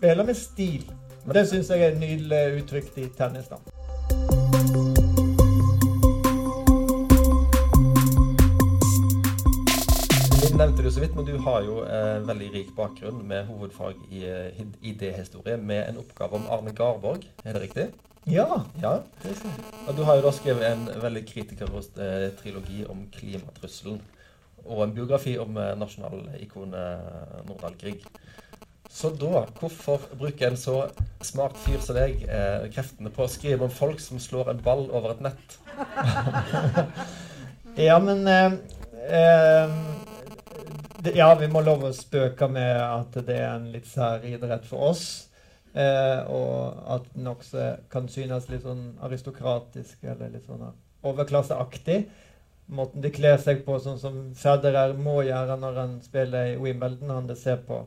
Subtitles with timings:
[0.00, 0.84] spiller med stil.
[1.28, 3.50] Det syns jeg er nydelig uttrykt i tennis.
[3.50, 3.58] da.
[10.60, 14.24] Nevnte det så vidt, men du har jo eh, veldig rik bakgrunn med hovedfag i
[14.28, 17.28] eh, idéhistorie med en oppgave om Arne Garborg.
[17.44, 17.86] Er det riktig?
[18.26, 18.46] Ja.
[18.80, 18.94] Ja.
[19.86, 24.00] Og du har jo da skrevet en veldig kritikerrost eh, trilogi om klimatrusselen.
[24.64, 28.04] Og en biografi om eh, nasjonalikonet Nordahl Grieg.
[28.90, 30.80] Så da, hvorfor bruker en så
[31.22, 34.88] smart fyr som deg eh, kreftene på å skrive om folk som slår en ball
[34.90, 35.54] over et nett?
[37.88, 38.56] ja, men eh,
[39.06, 39.76] eh,
[40.98, 44.66] det, Ja, vi må lov å spøke med at det er en litt sær idrett
[44.66, 45.06] for oss.
[45.70, 50.66] Eh, og at den også kan synes litt sånn aristokratisk eller litt sånn
[51.06, 52.02] overklasseaktig.
[52.74, 57.14] Måten de kler seg på, sånn som Federer må gjøre når han spiller i Wimbledon.
[57.14, 57.84] Han det ser på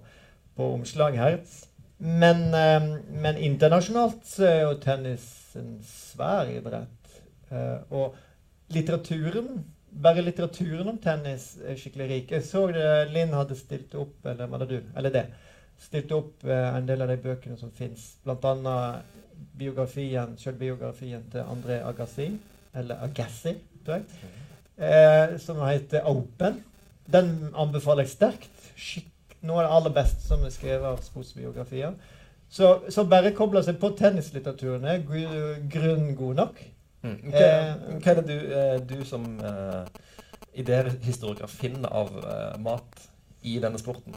[0.58, 1.40] på omslag her.
[1.98, 5.28] Men, eh, men, internasjonalt er jo tennis
[5.60, 7.22] en svær idrett.
[7.52, 8.18] Eh, og
[8.74, 9.64] litteraturen
[10.02, 12.32] bare litteraturen om tennis er skikkelig rik.
[12.34, 14.80] Jeg så det Linn hadde stilt opp, eller var det du?
[14.98, 15.26] Eller det.
[15.84, 18.14] stilt opp eh, en del av de bøkene som fins.
[18.24, 19.02] Bl.a.
[19.60, 22.30] biografien, selvbiografien til André Agassi.
[22.74, 23.56] Eller Agassi,
[23.86, 24.30] tror jeg.
[24.78, 26.62] Eh, som heter Open.
[27.06, 28.70] Den anbefaler jeg sterkt.
[28.74, 29.13] Skikkelig
[29.44, 31.96] noe av det aller beste som er skrevet av sportsbiografier.
[32.54, 35.06] Så, så bare kobler seg på tennislitteraturen er
[35.74, 36.60] grunn god nok.
[37.04, 37.16] Mm.
[37.34, 39.84] Hva, eh, hva, er det du, eh, du som uh,
[40.56, 43.10] idéhistoriker finner av uh, mat
[43.44, 44.16] i denne sporten?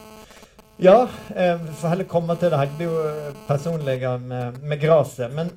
[0.78, 5.32] Ja, eh, vi får heller komme til det blir jo personlig med, med gresset.
[5.32, 5.50] Men,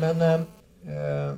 [0.00, 1.34] men eh,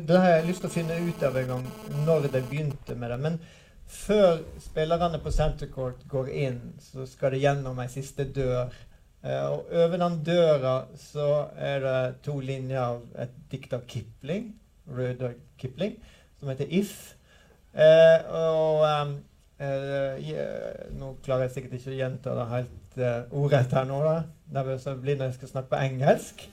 [0.00, 1.66] det har jeg lyst til å finne ut av en gang,
[2.06, 3.18] når de begynte med det.
[3.20, 3.38] Men
[3.86, 8.74] før spillerne på center court går inn, så skal det gjennom ei siste dør.
[9.22, 14.50] Eh, og over den døra så er det to linjer av et dikt av Kipling,
[14.86, 15.96] Rudyard Kipling,
[16.40, 17.14] som heter If.
[17.76, 19.16] Eh, og um,
[19.60, 20.36] eh,
[20.96, 24.16] Nå klarer jeg sikkert ikke å gjenta det helt uh, ordrett her nå, da.
[24.56, 26.46] Nervøs blir når jeg skal snakke på engelsk.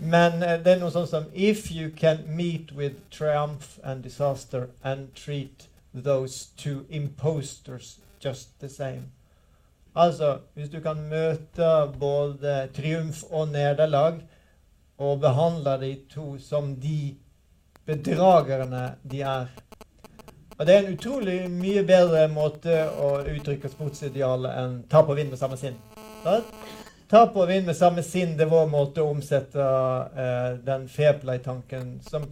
[0.00, 4.68] Men uh, det er noe sånt som If you can meet with triumph and disaster
[4.84, 9.10] and treat those two imposters just the same.
[9.94, 14.20] Altså, hvis du kan møte både triumf og nederlag
[14.98, 17.16] og behandle de to som de
[17.86, 19.46] bedragerne de er
[20.60, 25.32] Og Det er en utrolig mye bedre måte å uttrykke sportsidealet enn ta på vind
[25.32, 25.78] med samme sinn.
[27.08, 31.16] Ta på vind med samme sinn det er vår måte å omsette uh, den fair
[31.22, 32.28] play-tanken som,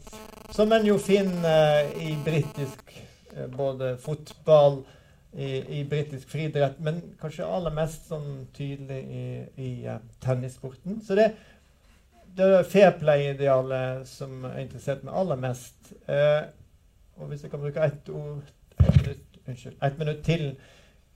[0.53, 3.08] som en jo finner uh, i britisk Eh,
[3.57, 4.83] både fotball,
[5.33, 9.27] i, i britisk friidrett, men kanskje aller mest sånn tydelig i,
[9.61, 11.03] i uh, tennissporten.
[11.05, 11.29] Så det,
[12.37, 15.93] det er fair play-idealet som er interessert meg aller mest.
[16.09, 16.49] Uh,
[17.19, 18.49] og hvis jeg kan bruke ett ord
[18.97, 20.51] minutt, unnskyld, ett minutt til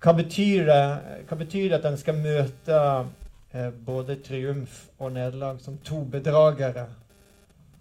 [0.03, 0.81] hva betyr, det,
[1.29, 6.89] hva betyr det at en skal møte uh, både triumf og nederlag som to bedragere?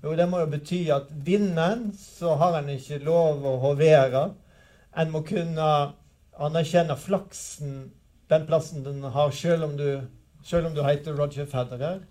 [0.04, 4.32] Jo, det må jo bety at vinner så har en ikke lov å hovere.
[4.98, 5.68] En må kunne
[6.42, 7.92] anerkjenne flaksen,
[8.32, 10.02] den plassen den har, selv om du,
[10.58, 12.02] om du heter Roger Federer.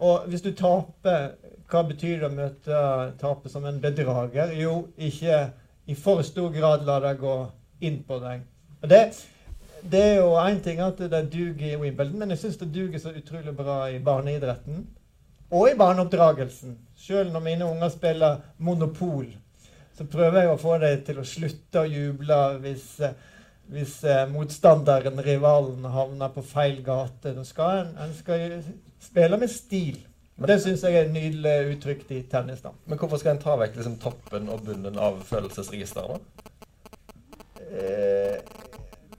[0.00, 1.32] Og hvis du taper,
[1.70, 2.84] hva betyr det å møte
[3.20, 4.52] tape som en bedrager?
[4.56, 5.40] Jo, ikke
[5.88, 7.34] i for stor grad la det gå
[7.84, 8.44] inn på deg.
[8.88, 9.02] Det,
[9.92, 13.00] det er jo én ting at det duger i Wimbledon, men jeg syns det duger
[13.00, 14.84] så utrolig bra i barneidretten.
[15.50, 16.76] Og i barneoppdragelsen.
[17.00, 19.30] Selv når mine unger spiller Monopol,
[19.96, 23.16] så prøver jeg å få dem til å slutte å juble hvis, eh,
[23.72, 27.32] hvis eh, motstanderen, rivalen, havner på feil gate.
[27.36, 28.60] Da skal en, en skal
[29.00, 29.98] spille med stil.
[30.40, 32.62] Det syns jeg er nydelig uttrykt i tennis.
[32.64, 32.72] da.
[32.88, 36.46] Men hvorfor skal en ta vekk liksom, toppen og bunnen av følelsesregisteret?
[37.60, 38.38] Eh,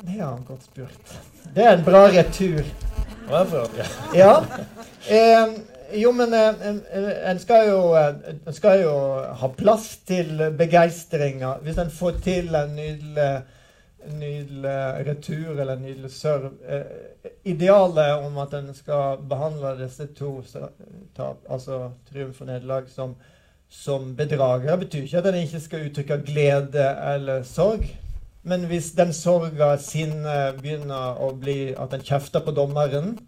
[0.01, 1.13] det har han godt spurt.
[1.53, 2.63] Det er en bra retur.
[4.17, 4.35] Ja.
[5.11, 5.53] Eh,
[5.93, 6.67] jo, men eh,
[7.31, 8.93] en skal jo, en skal jo
[9.41, 11.57] ha plass til begeistringa.
[11.65, 13.31] Hvis en får til en nydelig,
[14.11, 14.77] nydelig
[15.07, 20.39] retur eller en nydelig serve eh, Idealet om at en skal behandle disse to,
[21.19, 23.15] altså triumf og nederlag, som,
[23.69, 27.85] som bedragere, betyr ikke at en ikke skal uttrykke glede eller sorg.
[28.43, 33.19] Men hvis den sorga, sinnet, begynner å bli at en kjefter på dommeren,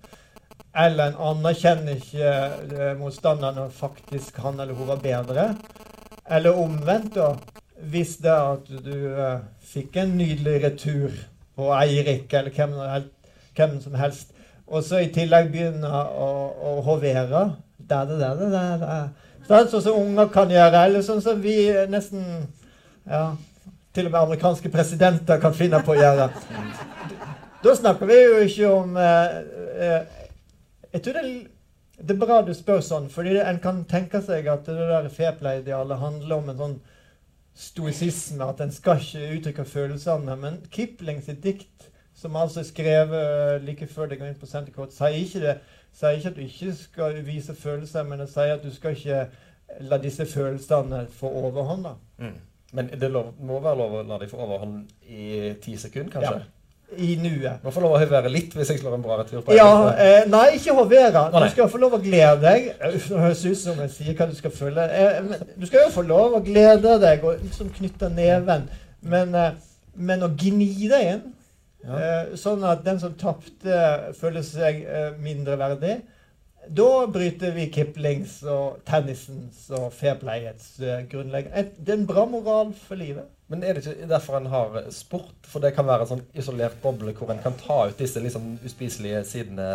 [0.76, 2.30] eller en anerkjenner ikke
[2.74, 5.48] eh, motstanderen når faktisk han eller hun var bedre.
[6.26, 7.34] Eller omvendt, da.
[7.92, 11.18] Hvis det er at du uh, fikk en nydelig retur
[11.58, 12.78] på Eirik eller hvem,
[13.58, 14.32] hvem, som helst,
[14.68, 16.30] og så i tillegg begynner å,
[16.64, 17.44] å hovere.
[17.78, 18.98] Da, da, da, da, da.
[19.50, 21.58] Sånn som så unger kan gjøre, eller sånn som vi
[21.92, 22.24] nesten
[23.04, 23.34] ja,
[23.94, 26.30] Til og med amerikanske presidenter kan finne på å gjøre.
[27.64, 29.36] Da snakker vi jo ikke om eh,
[29.86, 30.23] eh,
[30.94, 31.28] Jeg tror det
[31.98, 36.02] det er bra du spør sånn, fordi en kan tenke seg at det der fairplay-idealet
[36.02, 36.76] handler om en sånn
[37.54, 40.38] stoisisme, at en skal ikke uttrykke følelsene.
[40.42, 44.96] Men Kipling sitt dikt, som altså er skrevet like før det går inn på Senterkort,
[44.96, 45.54] sier ikke det.
[45.94, 49.28] Sier ikke at du ikke skal vise følelser, men det sier at du skal ikke
[49.86, 51.94] la disse følelsene få overhånda.
[52.18, 52.36] Mm.
[52.74, 56.42] Men det lov, må være lov å la dem få overhånd i ti sekunder, kanskje?
[56.42, 56.63] Ja.
[56.98, 57.60] I nuet.
[57.64, 59.68] Må få lov å hovere litt hvis jeg slår en bra retur på Ja,
[59.98, 61.26] eh, nei, ikke hovere.
[61.34, 62.72] Du skal få lov å glede deg.
[62.80, 64.86] Det høres ut som jeg sier hva du skal føle.
[64.90, 68.68] Eh, du skal jo få lov å glede deg og liksom knytte neven.
[69.02, 69.52] Men, eh,
[69.96, 71.24] men å gni deg inn,
[71.84, 71.98] Ja.
[72.00, 75.98] eh, sånn at den som tapte, føler seg eh, mindreverdig,
[76.68, 82.74] da bryter vi Kiplings og tennisens og fairplayets eh, grunnleggende Det er en bra moral
[82.78, 83.28] for livet.
[83.52, 85.36] Men er det ikke derfor en har sport?
[85.50, 88.56] For det kan være en sånn isolert boble hvor en kan ta ut disse liksom
[88.66, 89.68] uspiselige sidene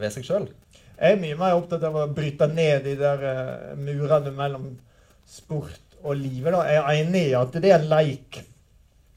[0.00, 0.48] ved seg sjøl?
[0.96, 4.72] Jeg er mye mer opptatt av å bryte ned de der eh, murene mellom
[5.28, 6.52] sport og livet.
[6.54, 6.64] Da.
[6.68, 8.42] Jeg er enig i at det er en leik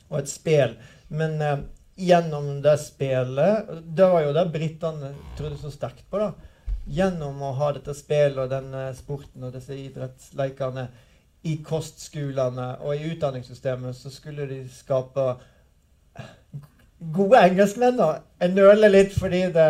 [0.09, 0.77] og et spel.
[1.09, 1.59] men eh,
[1.99, 6.21] gjennom det spillet Det var jo det britene trodde så sterkt på.
[6.21, 6.31] da.
[6.89, 10.87] Gjennom å ha dette spillet og denne sporten og disse idrettsleikene
[11.47, 15.27] i kostskolene og i utdanningssystemet, så skulle de skape
[17.15, 18.01] gode engelskmenn.
[18.41, 19.69] Jeg nøler litt fordi det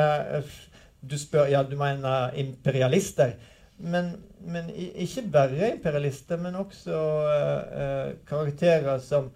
[0.99, 3.37] Du spør Ja, du mener imperialister.
[3.79, 4.11] Men,
[4.43, 9.29] men ikke bare imperialister, men også uh, karakterer som,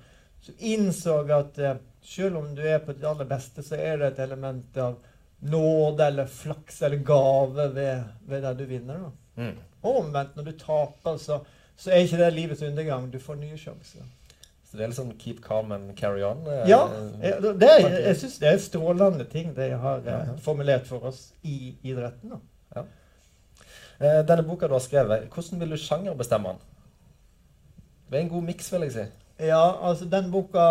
[0.43, 4.11] som innså at uh, selv om du er på ditt aller beste, så er det
[4.11, 4.97] et element av
[5.43, 8.97] nåde eller flaks eller gave ved, ved det du vinner.
[9.03, 9.43] da.
[9.43, 9.55] Mm.
[9.83, 11.39] Og omvendt, når du taper, så,
[11.77, 13.09] så er ikke det livets undergang.
[13.13, 14.05] Du får nye sjanser.
[14.63, 16.39] Så det er liksom keep calm and carry on?
[16.47, 16.79] eh, Ja,
[17.21, 20.35] jeg, det er, jeg syns det er strålende ting de har eh, Ja, ja.
[20.41, 22.31] formulert for oss i idretten.
[22.73, 22.83] da.
[24.01, 26.63] Eh, Denne boka du har skrevet, hvordan vil du sjangerbestemme den?
[28.09, 29.03] Det er en god miks, vil jeg si.
[29.47, 30.63] Ja, altså den boka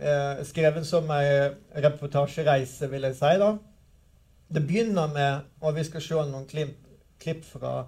[0.00, 1.50] eh, skrevet som ei
[1.84, 3.32] reportasjereise, vil jeg si.
[3.40, 3.54] da.
[4.54, 6.78] Det begynner med Og vi skal se noen klipp,
[7.22, 7.84] klipp fra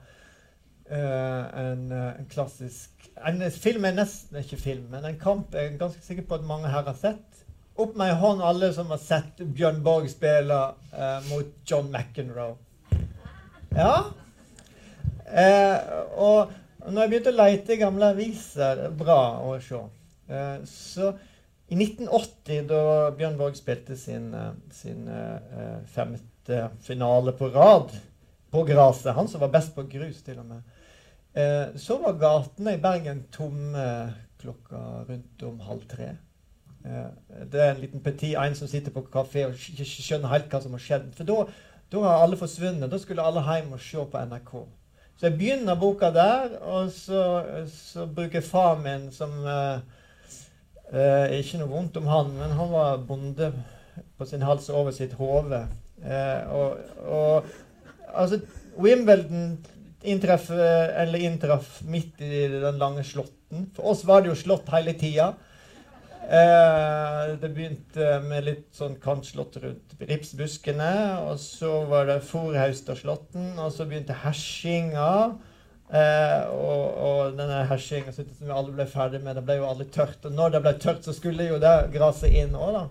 [0.86, 5.72] Uh, en, eh, en klassisk En film er nesten ikke film, men en kamp jeg
[5.72, 7.40] er ganske sikker på at mange her har sett.
[7.74, 10.60] Opp med ei hånd alle som har sett Bjørn Borg spille
[10.92, 12.54] uh, mot John McEnroe.
[13.74, 13.96] Ja.
[15.26, 15.78] Uh,
[16.14, 16.54] og
[16.86, 19.82] når jeg begynte å leite i gamle aviser er Bra å se.
[20.70, 21.10] Så
[21.66, 24.30] i 1980, da Bjørn Borg spilte sin,
[24.70, 25.80] sin eh,
[26.46, 27.90] femte finale på rad
[28.50, 30.62] på gresset, han som var best på grus, til og med,
[31.34, 36.16] eh, så var gatene i Bergen tomme klokka rundt om halv tre.
[36.84, 40.48] Eh, det er en liten petit en som sitter på kafé og ikke skjønner helt
[40.48, 41.14] hva som har skjedd.
[41.14, 42.90] For da har alle forsvunnet.
[42.90, 44.66] Da skulle alle hjem og se på NRK.
[45.18, 47.42] Så jeg begynner boka der, og så,
[47.72, 49.80] så bruker far min, som eh,
[50.92, 53.52] eh, Ikke noe vondt om han, men han var bonde
[54.18, 55.66] på sin hals over sitt hode.
[56.04, 58.40] Eh, og, og altså
[58.76, 59.56] Wimbledon
[60.06, 63.70] inntraff, eller inntraff midt i den lange slåtten.
[63.76, 65.32] For oss var det jo slått hele tida.
[66.26, 70.92] Eh, det begynte med litt sånn kantslått rundt ripsbuskene.
[71.26, 75.10] Og så var det Forhaustaslåtten, og så begynte hersinga.
[75.86, 79.88] Eh, og, og denne hersinga som vi alle ble ferdig med, det ble jo aldri
[79.94, 80.18] tørt.
[80.26, 82.86] Og når det ble tørt, så skulle jo det graset inn òg, da.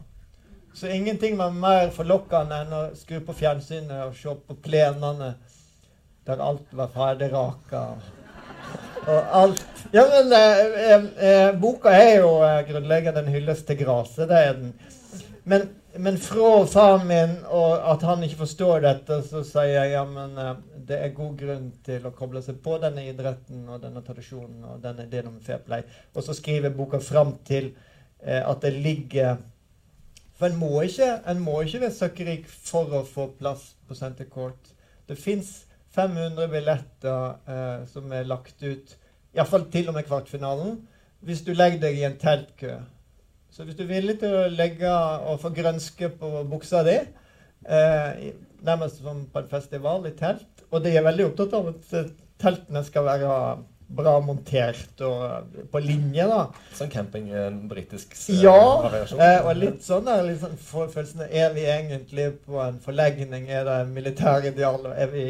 [0.75, 5.29] Så ingenting var mer forlokkende enn å skru på fjernsynet og se på plenene
[6.27, 7.83] der alt var ferdig raka.
[9.05, 9.63] Og alt
[9.93, 14.27] Ja, men eh, eh, eh, boka er jo eh, grunnleggende en hyllest til gresset.
[14.27, 14.73] Det er den.
[15.45, 20.35] Men, men fra min og at han ikke forstår dette, så sier jeg ja, men
[20.41, 20.53] eh,
[20.89, 24.83] det er god grunn til å koble seg på denne idretten og denne tradisjonen og
[24.83, 25.87] denne ideen om fair play.
[26.11, 27.71] Og så skriver boka fram til
[28.19, 29.37] eh, at det ligger
[30.35, 34.27] For en må ikke, en må ikke være søkkrik for å få plass på Center
[34.31, 34.73] Court.
[35.07, 35.61] Det fins
[35.95, 38.97] 500 billetter eh, som er lagt ut,
[39.35, 40.81] iallfall til og med kvartfinalen,
[41.25, 42.73] hvis du legger deg i en teltkø.
[43.51, 46.97] Så hvis du er villig til å legge og få grønske på buksa di,
[47.63, 48.25] eh,
[48.67, 52.11] nærmest som på en festival i telt Og de er veldig opptatt av at
[52.41, 53.31] teltene skal være
[53.87, 56.39] bra montert og på linje, da.
[56.77, 59.21] Sånn camping, en britisk eh, ja, variasjon?
[59.21, 63.45] Ja, eh, og litt sånn der, liksom, sånn følelsen Er vi egentlig på en forlegning?
[63.49, 64.89] Er det militærideal?
[64.95, 65.27] Er vi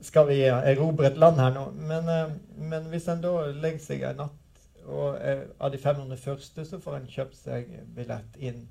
[0.00, 1.64] skal vi erobre et land her nå?
[1.74, 2.34] Men, eh,
[2.70, 4.44] men hvis en da legger seg en natt,
[4.88, 8.66] og eh, av de 500 første, så får en kjøpt seg billett inn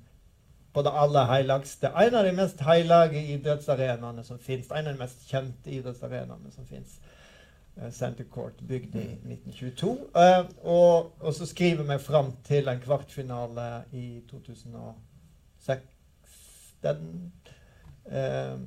[0.74, 1.90] på det aller helligste.
[1.90, 4.70] En av de mest hellige idrettsarenaene som fins.
[4.70, 6.98] En av de mest kjente idrettsarenaene som fins.
[7.82, 9.90] Eh, Center Court, bygd i 1922.
[10.14, 15.84] Uh, eh, og, og, så skriver vi fram til en kvartfinale i 2006.
[16.84, 18.58] Uh,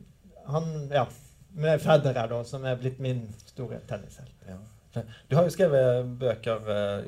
[0.53, 1.05] Han Ja.
[1.53, 4.45] Med Federer, da, som er blitt min store tennishelt.
[4.47, 5.01] Ja.
[5.27, 6.61] Du har jo skrevet bøker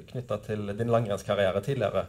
[0.09, 2.03] knytta til din langrennskarriere tidligere.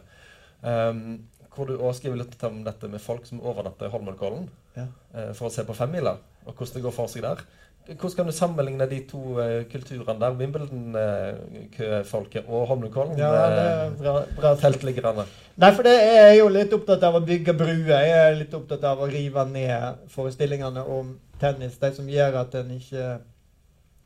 [0.59, 1.23] Um,
[1.55, 4.89] hvor du også skriver litt om dette med folk som overnatter i Holmenkollen ja.
[5.15, 7.45] uh, for å se på femmila, og hvordan det går for seg der.
[7.85, 10.33] Hvordan kan du sammenligne de to uh, kulturene der?
[10.39, 13.19] Wimbledon-køfolket og Holmenkollen?
[13.19, 14.55] Ja, det er bra, bra.
[14.57, 15.25] Teltliggerne.
[15.61, 17.93] Nei, for det er jeg jo litt opptatt av å bygge bruer.
[17.93, 21.77] Jeg er litt opptatt av å rive ned forestillingene om tennis.
[21.81, 23.05] De som gjør at en ikke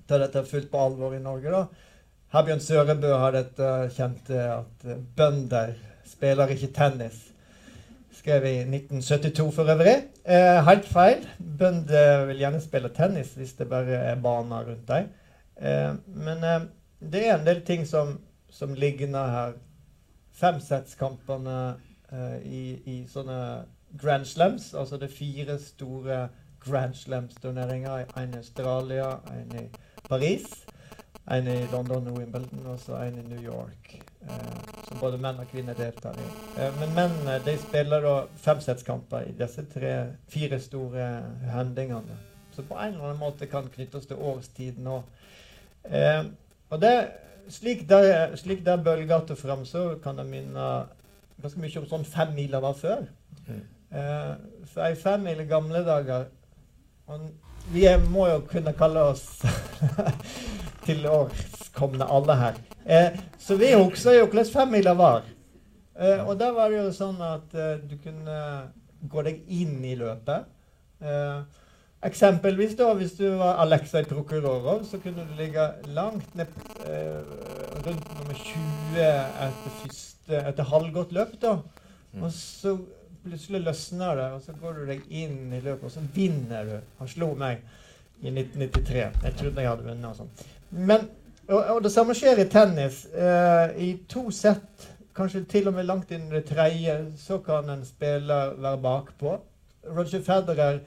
[0.10, 1.50] tar dette fullt på alvor i Norge.
[1.56, 1.64] da.
[2.36, 4.84] Herbjørn Sørebø har dette kjent at
[5.16, 5.72] bønder
[6.06, 7.29] spiller ikke tennis
[8.20, 9.96] skrev i 1972 for øvrig.
[10.26, 11.24] Eh, helt feil.
[11.60, 15.10] Bønder vil gjerne spille tennis hvis det bare er baner rundt dem.
[15.62, 16.62] Eh, men eh,
[17.12, 18.18] det er en del ting som,
[18.50, 19.58] som ligner her.
[20.40, 21.58] Femsetskampene
[22.12, 23.40] eh, i, i, sånne
[24.00, 26.28] Grand Slams, altså det fire store
[26.64, 28.06] Grand Slams-turneringer.
[28.20, 29.66] En i Australia, en i
[30.10, 30.48] Paris,
[31.32, 34.00] en i London og Wimbledon, og så en i New York.
[34.28, 36.26] Eh, som både menn og kvinner deltar i.
[36.60, 39.94] Eh, men mennene de spiller da femsettskamper i disse tre,
[40.28, 41.08] fire store
[41.54, 42.18] hendingene.
[42.56, 45.04] Så på en eller annen måte kan knyttes til årstiden òg.
[45.86, 46.24] Eh,
[46.70, 46.94] og det,
[47.50, 50.70] slik der, slik bølger fram, så kan det minne
[51.42, 53.06] ganske mye om sånn femmiler var før.
[53.48, 53.62] Mm.
[53.92, 54.34] Eh,
[54.70, 56.28] for ei femmil i gamle dager
[57.10, 57.30] og
[57.70, 59.44] Vi må jo kunne kalle oss
[60.88, 62.58] til årskomne alle her.
[62.86, 65.28] Eh, så vi husker jo hvordan femmila var.
[66.00, 68.40] Eh, og da var det jo sånn at eh, du kunne
[69.12, 70.50] gå deg inn i løpet.
[71.04, 71.42] Eh,
[72.10, 76.50] eksempelvis da, hvis du var Alexei Prokurorov, så kunne du ligge langt ned
[76.88, 77.22] eh,
[77.86, 81.38] rundt nummer 20 etter, første, etter halvgått løp.
[81.42, 81.60] da.
[82.14, 82.24] Mm.
[82.24, 82.80] Og så
[83.30, 86.76] plutselig løsner det, og så går du deg inn i løpet, og så vinner du.
[87.00, 87.64] Han slo meg
[88.22, 89.04] i 1993.
[89.24, 90.10] Jeg trodde jeg hadde vunnet.
[90.10, 90.32] og sånn.
[90.70, 91.10] Men,
[91.48, 93.04] og, og, det samme skjer i tennis.
[93.14, 97.70] Eh, I to sett, kanskje til og med langt inn i det tredje, så kan
[97.72, 99.38] en spiller være bakpå.
[99.90, 100.82] Roger Federer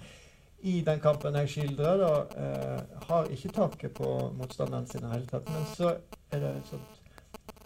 [0.62, 5.12] i den kampen jeg skildrer, da, eh, har ikke taket på motstanderen sin i det
[5.16, 5.48] hele tatt.
[5.50, 5.94] Men så
[6.30, 6.98] er det et sånt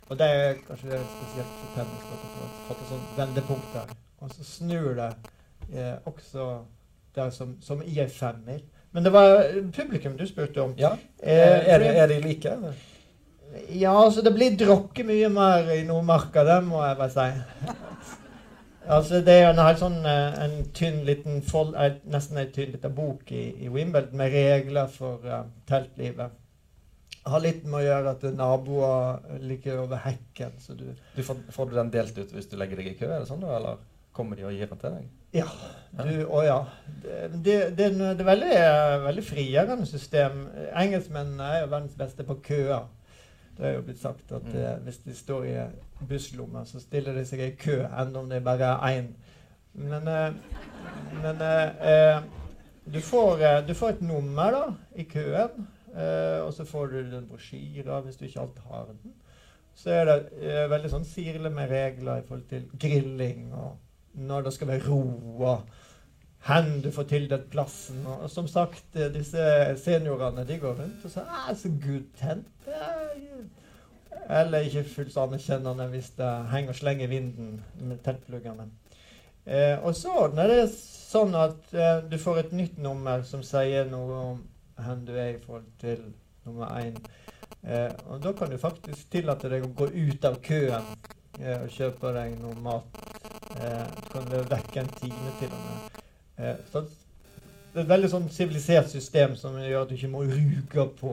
[0.06, 2.28] Og det er kanskje det er spesielt for tennis at du
[2.68, 4.05] får et sånt vendepunkt der.
[4.26, 5.12] Og så snur det
[5.72, 6.48] eh, også
[7.16, 8.62] der som, som i en femmil.
[8.92, 9.44] Men det var
[9.76, 10.74] publikum du spurte om.
[10.78, 10.96] Ja.
[11.22, 12.52] Eh, er, de, er, de, like?
[13.70, 17.28] Ja, altså det blir drukket mye mer i Nordmarka, det må jeg bare si.
[18.86, 21.72] Altså Det er en helt sånn eh, en tynn liten fold,
[22.06, 26.36] nesten en tynn liten bok i, i Wimbledon med regler for uh, teltlivet.
[27.26, 30.54] Har litt med å gjøre at naboer ligger over hekken.
[30.62, 30.86] så du...
[31.16, 33.10] du får, får, du den delt ut hvis du legger deg i kø?
[33.10, 33.82] er det sånn da, eller?
[34.16, 35.08] Kommer de og gir den til deg?
[35.36, 35.46] Ja.
[35.96, 36.60] Du, å ja.
[37.02, 38.52] Det, det, det, det er veldig,
[39.04, 40.46] veldig frigjørende system.
[40.72, 42.86] Engelskmennene er jo verdens beste på køer.
[43.56, 44.56] Det er jo blitt sagt at mm.
[44.60, 45.54] eh, hvis de står i
[46.08, 49.12] busslomme, så stiller de seg i kø, enda om det bare er én.
[49.76, 50.34] Men, eh,
[51.22, 52.22] men eh, eh
[52.86, 57.16] du, får, eh, du, får, et nummer da, i køen, eh, og så får du
[57.16, 59.16] en brosjyre hvis du ikke alltid har den.
[59.76, 63.74] Så er det veldig sånn sirlig med regler i forhold til grilling og
[64.16, 65.66] når det skal være ro, og
[66.46, 68.06] hvor du får tildelt plassen.
[68.06, 69.38] Og, som sagt, eh, disse
[69.82, 72.70] seniorene de går rundt og sier ah, 'så good tent'.
[74.30, 78.70] Eller ikke fullt så anerkjennende hvis det henger og slenger vinden med teltpluggene.
[79.46, 83.86] Eh, og så ordner det sånn at eh, du får et nytt nummer som sier
[83.90, 84.40] noe om
[84.76, 86.02] hvor du er i forhold til
[86.44, 86.98] nummer én.
[87.62, 90.90] Eh, og da kan du faktisk tillate deg å gå ut av køen
[91.40, 93.06] eh, og kjøpe deg noe mat
[93.56, 96.04] du kan vekke en time til og med.
[96.38, 96.84] Eh, så
[97.76, 101.10] det er et veldig sånn sivilisert system som gjør at du ikke må ruge på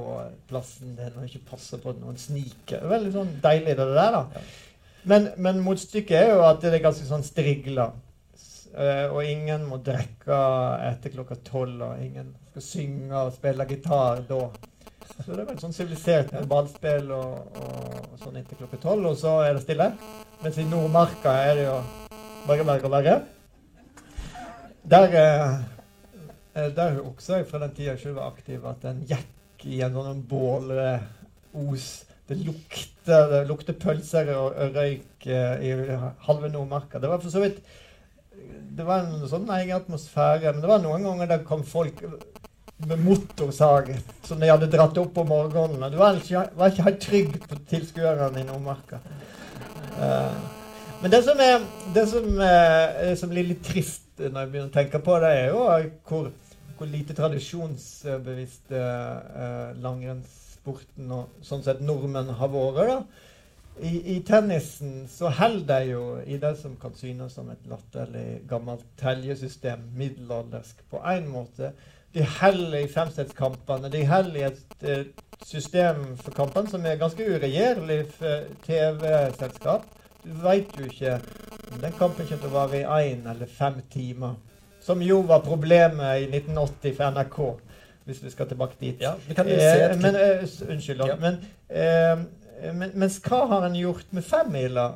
[0.48, 2.78] plassen din og ikke passe på noen sniker.
[2.78, 4.16] Det er veldig sånn deilig, det der.
[4.16, 4.44] da.
[5.12, 7.90] Men, men motstykket er jo at det er ganske sånn strigla.
[8.74, 10.38] Uh, og ingen må drikke
[10.88, 14.40] etter klokka tolv, og ingen skal synge og spille gitar da.
[15.14, 19.12] Så det er vel sånn sivilisert med ballspill og, og, og sånn inntil klokka tolv,
[19.12, 19.92] og så er det stille.
[20.42, 21.76] Mens i Nordmarka er det jo
[22.48, 23.20] bare verre og verre.
[24.84, 25.54] Der eh,
[26.56, 30.12] eh, Der husker jeg fra den tida jeg var aktiv, at en gikk gjennom en
[30.12, 31.88] sånn bålos.
[32.28, 35.98] Det lukter, det lukter pølser og, røyk eh, i
[36.28, 37.00] halve Nordmarka.
[37.00, 37.64] Det var for så vidt
[38.74, 40.52] Det var en sånn egen atmosfære.
[40.52, 42.02] Men det var noen ganger der kom folk
[42.84, 43.94] med motorsag
[44.26, 45.92] som de hadde dratt opp om morgenen.
[45.94, 49.00] Du var ikke, var ikke helt trygg på tilskuerne i Nordmarka.
[50.02, 50.63] Eh,
[51.04, 54.74] men det som, er, det som, er, som blir litt trist når jeg begynner å
[54.78, 55.66] tenke på det, er jo
[56.08, 56.30] hvor,
[56.78, 62.94] hvor lite tradisjonsbevisst uh, langrennssporten og sånn sett nordmenn har vært.
[62.94, 63.30] da.
[63.82, 68.44] I, I, tennisen så holder de jo i det som kan synes som et latterlig
[68.50, 71.74] gammelt teljesystem, middelaldersk, på én måte.
[72.14, 73.90] De holder i femsetskampene.
[73.90, 79.90] De holder i et et system for kampene som er ganske uregjerlig for TV-selskap.
[80.24, 81.18] Du veit jo ikke
[81.74, 84.36] om den kampen kommer til å vare i én eller fem timer.
[84.84, 87.40] Som jo var problemet i 1980 for NRK,
[88.08, 89.02] hvis vi skal tilbake dit.
[89.04, 91.04] Ja, vi kan jo se eh, men, uh, unnskyld.
[91.08, 91.18] Ja.
[91.20, 91.40] Men,
[91.72, 94.88] uh, men, mens hva har han gjort med femmila?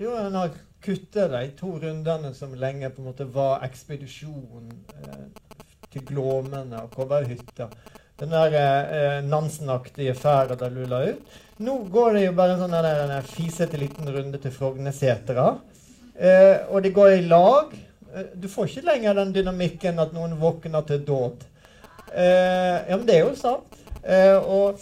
[0.00, 4.72] Jo, han har kutta de to rundene som lenge på en måte var ekspedisjon
[5.04, 5.26] uh,
[5.92, 7.68] til Glåmene og Kobberhytta.
[8.22, 11.38] Den der eh, Nansen-aktige ferda der du la ut.
[11.58, 15.48] Nå går det jo bare en sånn der, der fisete liten runde til Frognersetra.
[16.16, 17.74] Eh, og de går i lag.
[18.14, 21.44] Eh, du får ikke lenger den dynamikken at noen våkner til dåd.
[22.14, 23.76] Eh, ja, men det er jo sant.
[24.02, 24.80] Eh, og,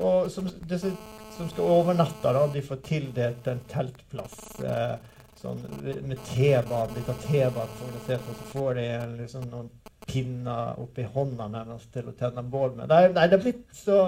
[0.00, 0.92] og som, disse
[1.36, 4.38] som skal overnatte, da, de får tildelt en teltplass.
[4.64, 4.94] Eh,
[5.36, 6.94] sånn, med T-bad.
[6.96, 8.86] De tar T-bad for Frognersetra, så får de
[9.18, 9.68] liksom noen
[10.06, 12.88] pinner oppi hånda nærmest til å tenne bål med.
[12.88, 14.06] Nei, det er blitt så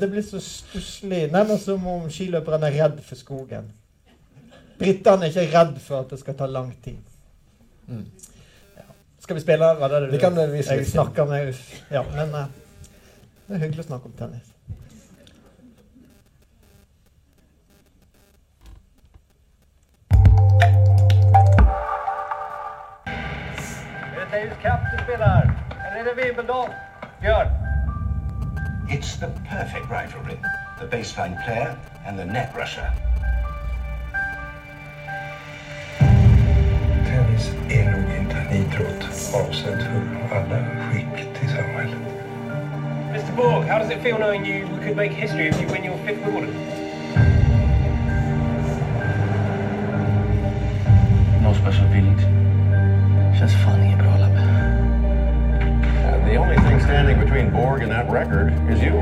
[0.00, 1.32] det blir så stusslig.
[1.32, 3.72] Nærmest som om skiløperne er redd for skogen.
[4.78, 6.98] Britene er ikke redd for at det skal ta lang tid.
[7.86, 8.04] Mm.
[8.76, 8.86] Ja.
[9.20, 9.72] Skal vi spille?
[9.78, 11.54] Hva er det vi kan vise Jeg snakker med
[11.90, 12.46] Ja, men uh,
[13.48, 14.52] det er hyggelig å snakke om tennis.
[24.36, 25.46] Davis Cup du spelar?
[25.86, 26.74] Eller er det Wimbledon?
[27.20, 27.65] Björn?
[28.88, 30.38] It's the perfect rivalry.
[30.78, 32.88] The baseline player and the net rusher.
[37.04, 41.98] Tennis är nog inte en idrott avsedd för alla skikt i samhället.
[43.10, 45.98] Mr Borg, how does it feel knowing you could make history if you win your
[46.06, 46.54] fifth Wimbledon?
[51.42, 52.22] No special feelings.
[53.38, 54.15] Känns fan inget bra Labbe.
[56.26, 58.94] The only thing standing between Borg and that record is you.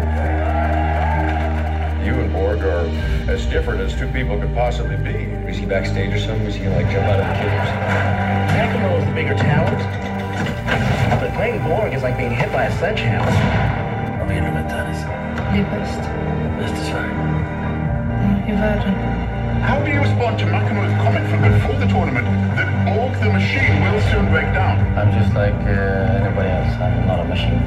[2.04, 2.84] You and Borg are
[3.32, 5.32] as different as two people could possibly be.
[5.48, 6.46] Is he backstage or something?
[6.46, 8.04] Is he gonna like jump out of the cage or something?
[8.60, 9.80] Nakamo is the bigger talent.
[11.18, 13.32] But playing Borg is like being hit by a sledgehammer.
[14.18, 15.00] Vad menar du med tennis?
[15.52, 16.00] Vi är bäst.
[16.58, 17.14] Bäst i Sverige?
[18.48, 18.94] I världen.
[19.62, 23.80] How do you respond to Nakamura's comment from before the tournament that Borg the machine
[23.80, 24.76] will soon break down?
[24.98, 26.72] I'm just like uh, anybody else.
[26.76, 27.60] I'm not a machine.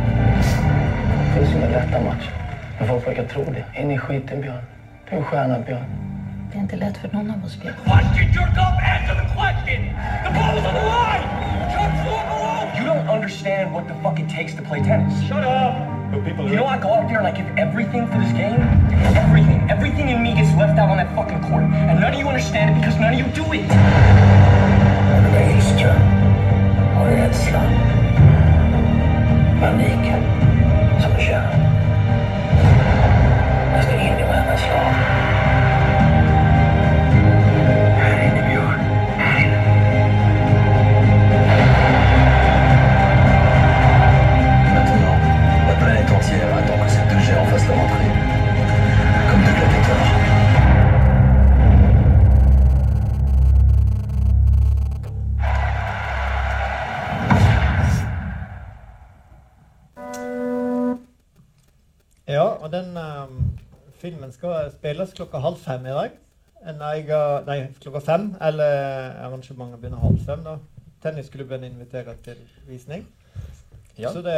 [1.34, 2.32] Det finns inga lätta matcher.
[2.80, 3.82] Men folk verkar tro det.
[3.82, 4.62] In i skiten, Björn.
[5.10, 5.86] Du är en stjärna, Björn.
[6.52, 7.76] Det är inte lätt för någon av oss, Björn.
[7.86, 8.76] Why did you jerk up?
[8.94, 9.80] Answer the question!
[10.24, 11.26] The ball's on the line!
[11.74, 12.68] Shut fuck alone!
[12.78, 15.14] You don't understand what the fuck it takes to play tennis.
[15.28, 15.74] Shut up!
[16.12, 18.62] But people You know, I go out there and I give everything for this game.
[19.26, 19.60] Everything.
[19.70, 21.64] Everything in me gets left out on that fucking court.
[21.90, 24.47] And none of you understand it because none of you do it.
[25.38, 25.96] Rädsla
[27.00, 27.62] och rädsla.
[29.62, 30.24] Paniken
[31.00, 31.62] som kärn.
[33.76, 34.97] Jag ska in i varenda slag.
[62.28, 63.38] Ja, og den um,
[64.02, 66.16] filmen skal spilles klokka halv fem i dag.
[66.76, 66.98] Nei,
[67.48, 70.44] nei, klokka fem, eller arrangementet begynner halv fem.
[70.44, 70.58] da.
[71.04, 73.06] Tennisklubben inviterer til visning.
[73.98, 74.12] Ja.
[74.12, 74.36] Så det,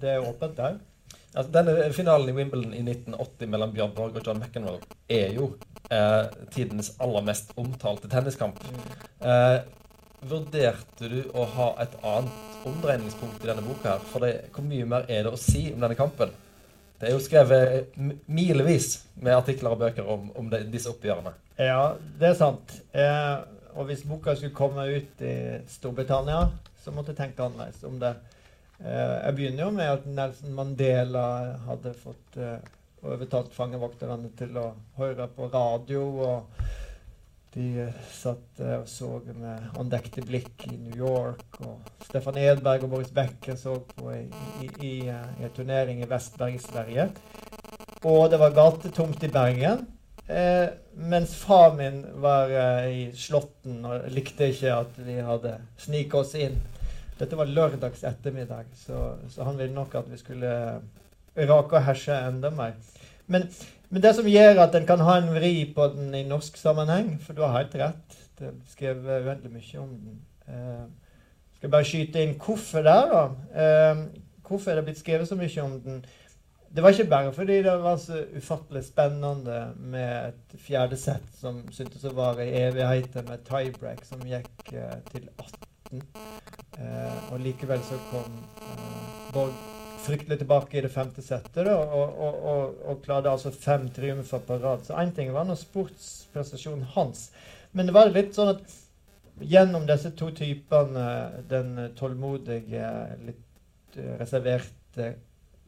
[0.00, 0.78] det er åpent der.
[1.36, 4.78] Altså, denne finalen i Wimbledon i 1980 mellom Bjørn Borg og John McEnroe
[5.12, 5.50] er jo
[5.90, 8.62] eh, tidens aller mest omtalte tenniskamp.
[9.20, 9.58] Eh,
[10.30, 13.96] vurderte du å ha et annet omdreiningspunkt i denne boka?
[13.96, 14.08] her?
[14.12, 16.32] For det, hvor mye mer er det å si om denne kampen?
[17.00, 21.34] Det er jo skrevet milevis med artikler og bøker om, om de, disse oppgjørene.
[21.60, 22.72] Ja, det er sant.
[22.96, 23.34] Eh,
[23.76, 25.36] og hvis boka skulle komme ut i
[25.68, 26.46] Storbritannia,
[26.80, 28.14] så måtte jeg tenke annerledes om det.
[28.80, 31.26] Eh, jeg begynner jo med at Nelson Mandela
[31.66, 32.58] hadde fått eh,
[33.06, 36.02] overtalt fangevokterne til å høre på radio.
[36.30, 36.85] og
[37.56, 41.58] de eh, satt eh, og så med andekte blikk i New York.
[41.64, 46.62] Og Stefan Edberg og Boris Becker så på eh, i en turnering i Vestberg i
[46.62, 47.10] Sverige.
[48.06, 49.86] Og det var gatetomt i Bergen.
[50.28, 56.18] Eh, mens far min var eh, i Slåtten og likte ikke at vi hadde sniket
[56.20, 56.58] oss inn.
[57.16, 60.50] Dette var lørdags ettermiddag, så, så han ville nok at vi skulle
[61.36, 62.74] rake og herse enda mer.
[63.32, 63.46] Men,
[63.90, 67.16] men det som gjør at en kan ha en vri på den i norsk sammenheng,
[67.22, 70.20] for du har helt rett, det er skrevet uendelig mye om den.
[70.48, 70.86] Eh,
[71.56, 73.22] skal bare skyte inn hvorfor der, da.
[73.62, 74.02] Eh,
[74.46, 76.04] hvorfor er det blitt skrevet så mye om den?
[76.76, 81.62] Det var ikke bare fordi det var så ufattelig spennende med et fjerde sett som
[81.72, 86.02] syntes å vare i evigheter, med tiebreak som gikk eh, til 18.
[86.76, 89.75] Eh, og likevel så kom eh, Borg
[90.06, 94.58] fryktelig tilbake i det femte settet og, og, og, og klarte altså fem triumfer på
[94.62, 94.86] rad.
[94.86, 97.30] Så én ting var nå sportsprestasjonen hans,
[97.72, 98.76] men det var litt sånn at
[99.42, 101.06] gjennom disse to typene,
[101.50, 102.88] den tålmodige,
[103.26, 103.42] litt
[104.20, 105.14] reserverte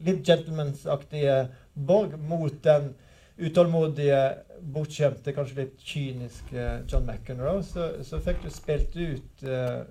[0.05, 2.93] litt gentlemansaktige Borg mot den
[3.39, 4.19] utålmodige,
[4.75, 9.83] bortskjemte, kanskje litt kyniske John McEnroe, så, så fikk du spilt ut eh,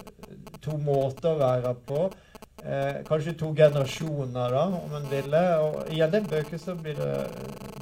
[0.65, 2.03] to måter å være på.
[2.65, 5.45] Eh, kanskje to generasjoner, da, om en ville.
[5.65, 7.13] Og i en del bøker så blir det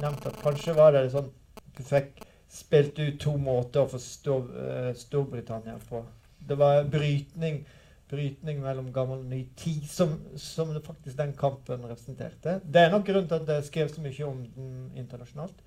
[0.01, 1.31] nevnt at kanskje var det sånn
[1.77, 6.03] du fikk spilt ut to måter å forstå eh, Storbritannia på.
[6.47, 7.65] Det var brytning
[8.07, 12.59] brytning mellom gammel og ny tid, som, som faktisk den kampen representerte.
[12.63, 15.57] Det er nok grunnen til at det skrevet så mye om den internasjonalt.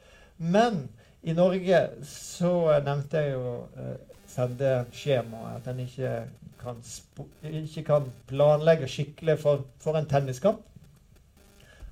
[0.41, 0.87] Men
[1.23, 2.55] i Norge så
[2.87, 5.61] nevnte jeg jo eh, sendeskjemaet.
[5.61, 6.15] At en ikke
[7.43, 10.61] ikke kan planlegge skikkelig for, for en tenniskamp.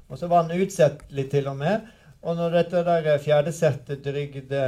[0.09, 1.88] Og så var den utsettelig til og med.
[2.22, 4.62] Og når dette der fjerde settet drygde,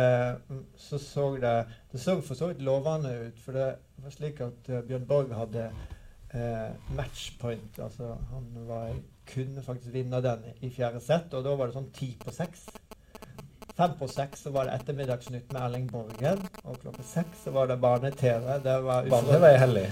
[0.49, 3.41] mm, så så det Det så for så vidt lovende ut.
[3.45, 5.71] For det var slik at eh, Bjørn Borg hadde
[6.35, 7.79] eh, matchpoint.
[7.79, 8.95] Altså han var,
[9.27, 12.69] kunne faktisk vinne den i fjerde sett, og da var det sånn ti på seks.
[13.77, 16.41] Fem på seks så var det Ettermiddagsnytt med Erling Borgen.
[16.65, 18.59] Og klokka seks så var det Barne-TV.
[18.65, 19.85] Det var ufra- Barne-TV hellig.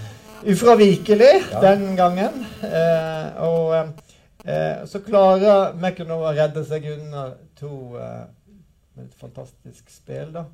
[0.52, 1.60] ufravikelig Ja.
[1.60, 2.44] den gangen.
[2.62, 3.74] Eh, og
[4.44, 8.26] eh, så klarer McEnroe å redde seg unna to eh,
[8.96, 10.44] med et fantastisk spill, da.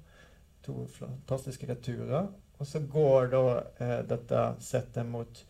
[0.66, 2.28] To fantastiske returer.
[2.60, 3.42] Og så går da
[3.80, 5.42] eh, dette settet mot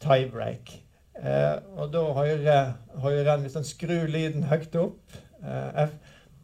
[0.00, 0.76] tiebreak.
[1.22, 5.86] Eh, og da hører, hører en hvis en skrur lyden høyt opp eh,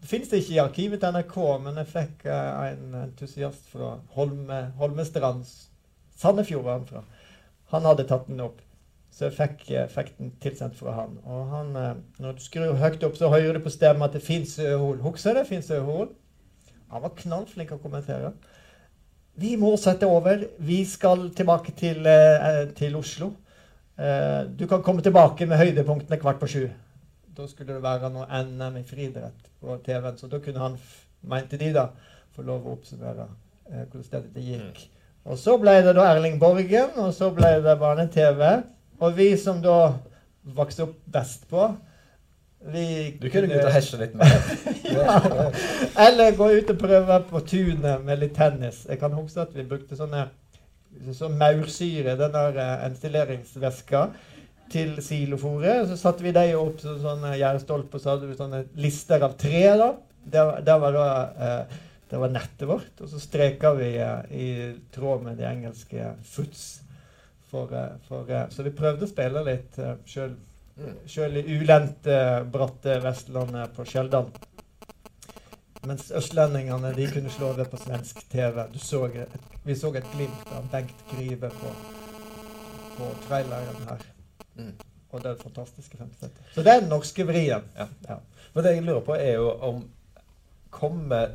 [0.06, 4.58] Det fins ikke i arkivet til NRK, men jeg fikk uh, en entusiast fra Holme,
[4.78, 5.40] Holmestrand,
[6.14, 7.02] Sandefjord var han fra.
[7.72, 8.60] Han hadde tatt den opp.
[9.10, 11.18] Så jeg fikk, uh, fikk den tilsendt fra han.
[11.26, 14.22] Og han, uh, når du skrur høyt opp, så hører du på stemmen at det
[14.22, 15.02] fins øhol.
[15.08, 15.46] Husker du det?
[15.50, 16.14] Fins øhol?
[16.94, 18.32] Han var knallflink til å kommentere.
[19.42, 20.46] Vi må sette over.
[20.70, 22.06] Vi skal tilbake til,
[22.78, 23.32] til Oslo.
[23.98, 26.68] Du kan komme tilbake med høydepunktene kvart på sju.
[27.36, 30.16] Da skulle det være noe NM i friidrett på TV-en.
[30.16, 30.76] Så da kunne han,
[31.28, 31.90] mente de da,
[32.36, 33.26] få lov å oppsummere
[33.70, 34.86] eh, hvordan det gikk.
[35.26, 38.42] Og så ble det da Erling Borgen, og så ble det Barne-TV.
[39.02, 39.96] Og vi som da
[40.56, 41.68] vokste opp best på
[42.66, 44.32] vi Du kunne gå ut og hesje litt mer.
[44.96, 45.18] ja.
[46.06, 48.84] Eller gå ut og prøve på tunet med litt tennis.
[48.88, 50.24] Jeg kan huske at vi brukte sånne
[51.12, 54.06] så maursyre, den der eh, enstilleringsvæska,
[54.72, 55.86] til silofòret.
[55.90, 59.62] Så satte vi dem opp som sånne gjerdestolper, så hadde vi sånne lister av tre.
[59.80, 59.92] da.
[60.26, 61.06] Det, var- det var da
[61.46, 61.76] eh,
[62.10, 63.00] det var nettet vårt.
[63.00, 64.48] Og så streka vi eh, i
[64.94, 66.66] tråd med de engelske foots.
[67.50, 70.34] For, eh, for, eh, så vi prøvde å spille litt eh, sjøl.
[70.76, 72.16] I ulendte,
[72.52, 74.26] bratte Vestlandet på Skjeldal.
[75.86, 78.64] Mens østlendingene de kunne slå det på svensk TV.
[78.76, 79.06] Så
[79.64, 81.72] vi så et glimt av Bengt Grive på,
[82.98, 84.04] på traileren her.
[84.56, 84.72] Mm.
[85.14, 86.52] Og det er fantastiske femtesettet.
[86.54, 87.66] Så det er den norske vrien.
[87.76, 87.86] Ja.
[88.08, 88.20] Ja.
[88.54, 89.84] Men det jeg lurer på, er jo om
[90.76, 91.30] Kommer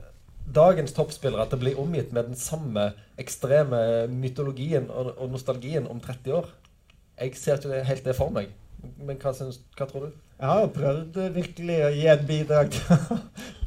[0.54, 3.80] dagens toppspillere til å bli omgitt med den samme ekstreme
[4.12, 6.50] mytologien og, og nostalgien om 30 år?
[7.18, 8.52] Jeg ser ikke det helt det for meg.
[9.02, 10.20] Men hva, synes, hva tror du?
[10.42, 13.18] Jeg har jo prøvd virkelig å gi en bidrag til å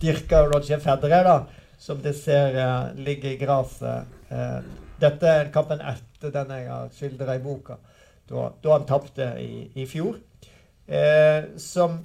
[0.02, 1.64] dyrke Roger Federer, da.
[1.80, 4.14] Som det ser eh, ligger i gresset.
[4.30, 4.56] Eh,
[5.02, 7.78] dette er kampen etter den jeg har skildra i boka,
[8.30, 10.18] da, da han tapte i, i fjor.
[10.86, 11.98] Eh, som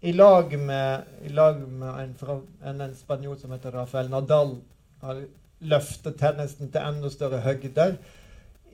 [0.00, 4.56] i lag med, i lag med en, fra, en, en spanjol som heter Rafael Nadal,
[5.02, 5.24] har
[5.66, 7.96] løftet tennisen til enda større høgder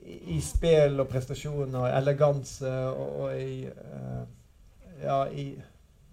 [0.02, 4.24] i, spill og prestasjoner og eleganse og, og i, eh,
[5.02, 5.46] ja, i,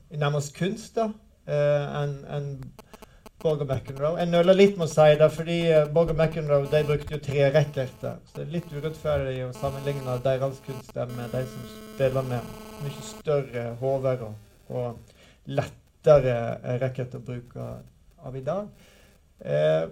[0.10, 1.10] i nærmest kunst da,
[1.50, 2.52] eh, en, enn
[3.40, 4.18] Borg og McEnroe.
[4.20, 7.22] Jeg nøler litt med å si det, fordi Borger Borg og McEnroe de brukte jo
[7.24, 8.18] tre rekkerter.
[8.28, 12.52] Så det er litt urettferdig å sammenligne deres kunststemme med de som spiller med
[12.84, 14.36] mye større hoder og,
[14.70, 15.16] og
[15.60, 16.36] lettere
[16.84, 17.70] rekkerter å bruke
[18.28, 18.68] av i dag.
[19.40, 19.88] Eh,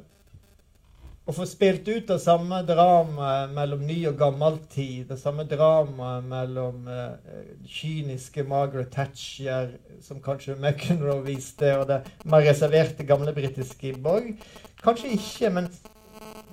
[1.27, 6.23] å få spilt ut det samme dramaet mellom ny og gammel tid, det samme dramaet
[6.29, 7.33] mellom eh,
[7.67, 11.99] kyniske Margaret Thatcher, som kanskje McEnroe viste, og det
[12.31, 14.37] mer reserverte gamle britiske Borg
[14.83, 15.67] Kanskje ikke, men,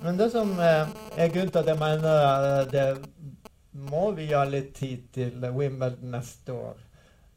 [0.03, 2.87] men det som eh, er grunnen til at jeg mener eh, det
[3.91, 6.77] må vi ha litt tid til Wimbledon neste år.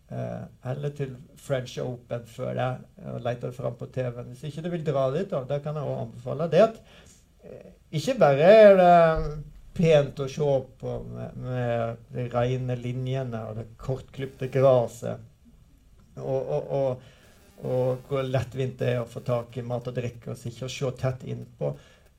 [0.09, 2.69] Eh, eller til French Open før det,
[3.13, 4.31] og lete det fram på TV-en.
[4.33, 6.51] Hvis ikke du vil dra dit, da, da kan jeg også anbefale.
[6.51, 6.81] det at
[7.95, 8.97] ikke bare er det
[9.79, 15.23] pent å se på med, med de rene linjene og det kortklipte gresset,
[16.19, 17.07] og, og, og,
[17.63, 20.91] og, hvor lettvint det er å få tak i mat og drikke og og se
[20.99, 21.71] tett innpå.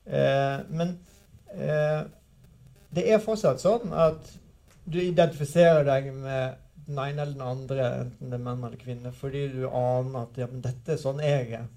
[0.06, 0.94] Eh, men
[1.52, 2.00] eh,
[2.90, 4.32] det er fortsatt sånn at
[4.90, 6.56] du identifiserer deg med
[6.90, 10.40] den ene eller den andre, enten det er menn eller kvinne, fordi du aner at
[10.40, 11.68] ja, dette er sånn jeg er.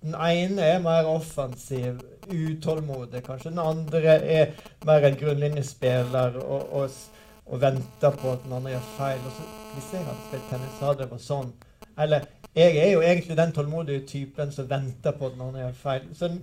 [0.00, 3.22] Den ene er mer offensiv, utålmodig.
[3.26, 4.52] Kanskje den andre er
[4.86, 6.98] mer en grunnlinjespiller og, og,
[7.46, 9.20] og venter på at den andre gjør feil.
[9.26, 11.52] Og så, hvis jeg hadde spilt tennis, så hadde det vært sånn.
[12.00, 15.78] Eller jeg er jo egentlig den tålmodige typen som venter på at den andre gjør
[15.82, 16.08] feil.
[16.18, 16.40] Så en,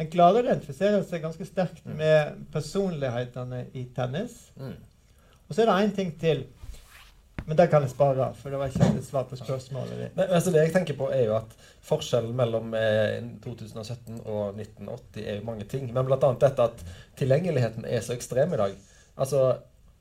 [0.00, 4.38] en klarer å identifisere seg ganske sterkt med personlighetene i tennis.
[5.48, 6.44] Og så er det én ting til.
[7.46, 10.14] Men det kan jeg spare, for det var ikke et svar på spørsmålet ditt.
[10.18, 15.24] Men, altså det jeg tenker på er jo at Forskjellen mellom eh, 2017 og 1980
[15.24, 15.88] er jo mange ting.
[15.94, 16.20] Men bl.a.
[16.44, 16.84] dette at
[17.18, 18.78] tilgjengeligheten er så ekstrem i dag.
[19.20, 19.44] Altså,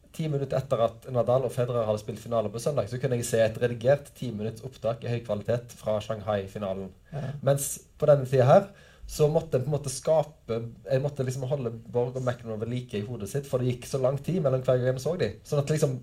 [0.09, 3.27] Ti minutter etter at Nadal og Federer hadde spilt finale på søndag, så kunne jeg
[3.27, 6.87] se et redigert ti minutts opptak i høy kvalitet fra Shanghai-finalen.
[7.13, 7.27] Ja.
[7.45, 8.65] Mens på denne tida her
[9.09, 12.69] så måtte en på en måte skape Jeg måtte liksom holde Borg og McEnroe ved
[12.73, 15.13] like i hodet sitt, for det gikk så lang tid mellom hver gang jeg så
[15.17, 15.37] dem.
[15.45, 15.95] Sånn at liksom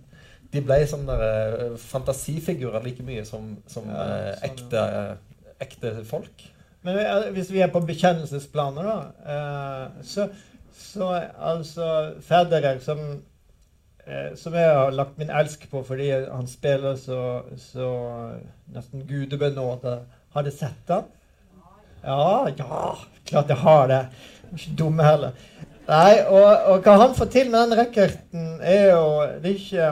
[0.57, 5.55] de ble sånne der, fantasifigurer like mye som, som Ja, eh, sånn, ekte, ja.
[5.69, 6.47] ekte folk.
[6.87, 8.99] Men eh, hvis vi er på bekjennelsesplaner, da,
[9.35, 10.29] eh, så,
[10.77, 11.89] så altså
[12.23, 13.03] Federer, som,
[14.07, 17.21] eh, som jeg har lagt min elsk på fordi han spiller så,
[17.59, 17.91] så
[18.75, 19.99] nesten gudebenåda
[20.37, 21.11] Har du sett ham?
[22.05, 22.81] Ja, ja,
[23.27, 24.03] klart jeg har det.
[24.43, 25.39] Jeg er ikke dumme heller.
[25.87, 29.07] Nei, og, og hva han får til med den racketen, er jo
[29.43, 29.89] det er ikke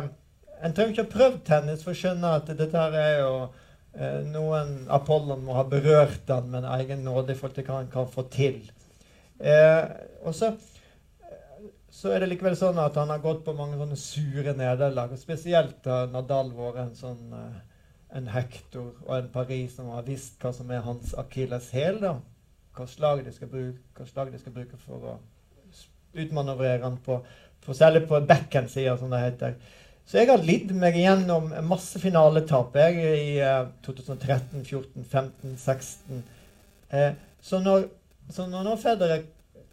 [0.64, 4.86] En trenger ikke ha prøvd tennis for å skjønne at dette er jo eh, noen
[4.92, 8.08] Apollon må ha berørt han med en egen nåde i forhold til hva han kan
[8.10, 8.62] få til.
[9.44, 9.82] Eh,
[10.24, 10.54] og så,
[11.92, 15.12] så er det likevel sånn at han har gått på mange sånne sure nederlag.
[15.20, 17.62] Spesielt har Nadal vært en sånn eh,
[18.14, 22.04] en Hector og en Paris som har visst hva som er hans akilleshæl.
[22.74, 25.14] Hva slag de skal bruke, hva slag de skal bruke for å
[26.14, 27.18] utmanøvrere han på,
[27.64, 29.56] for særlig på backhand-sida, som det heter.
[30.04, 36.24] Så jeg har lidd meg igjennom masse finaletap i eh, 2013, 14, 15, 16.
[36.92, 37.86] Eh, så når,
[38.32, 39.24] så når nå Federer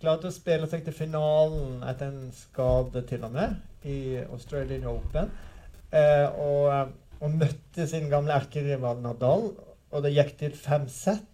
[0.02, 5.30] klarte å spille seg til finalen etter en skade, til og med, i Australian Open,
[5.92, 9.52] eh, og, og møtte sin gamle erkerival Nadal,
[9.92, 11.28] og det gikk til fem sett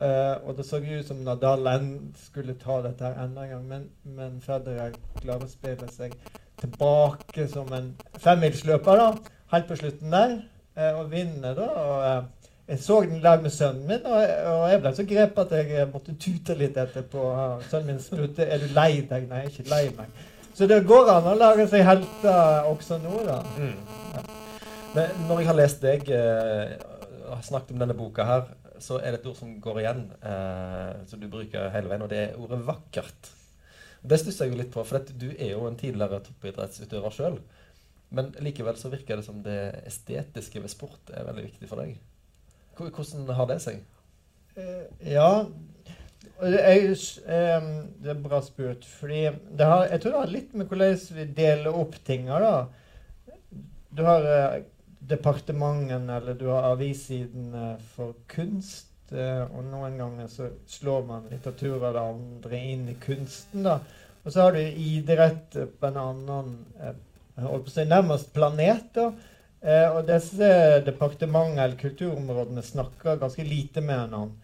[0.00, 1.66] Eh, og det så ut som Nadal
[2.16, 6.14] skulle ta dette her enda en gang, men, men Federer klarer å spille seg
[6.60, 9.10] tilbake som en femmilsløper da,
[9.52, 10.32] helt på slutten der,
[10.78, 11.66] uh, og vinner da.
[11.82, 15.06] og uh, Jeg så den der lag med sønnen min, og, og jeg ble så
[15.12, 17.24] grepet at jeg måtte tute litt etterpå.
[17.36, 19.26] Ja, Sønnen min spurte er du lei deg.
[19.28, 20.22] Nei, jeg er ikke lei meg.
[20.54, 23.40] Så det går an å lage seg helter også nå, da.
[24.94, 26.08] Men når jeg har lest deg
[27.30, 28.48] har snakket om denne boka her,
[28.84, 32.10] så er det et ord som går igjen, eh, som du bruker hele veien, og
[32.12, 33.32] det er ordet 'vakkert'.
[34.02, 37.40] Det stusser jeg jo litt på, for du er jo en tidligere toppidrettsutøver sjøl.
[38.10, 41.98] Men likevel så virker det som det estetiske ved sport er veldig viktig for deg.
[42.76, 43.84] Hvordan har det seg?
[44.56, 45.46] Eh, Ja
[46.40, 48.84] jeg, det er, bra spurt.
[48.84, 52.54] Fordi har, jeg tror det har litt med hvordan vi deler opp tinga, da.
[53.90, 54.60] Du har eh,
[55.00, 58.88] departementene, eller du har avissidene for kunst.
[59.12, 63.80] eh, og noen ganger så slår man litteratur det andre inn i kunsten, da.
[64.22, 66.94] Og så har du idrett på en annen eh,
[67.40, 69.10] holdt på å si nærmest planet, da.
[69.60, 70.52] Eh, og disse
[70.86, 74.36] departementene eller kulturområdene snakker ganske lite med hverandre.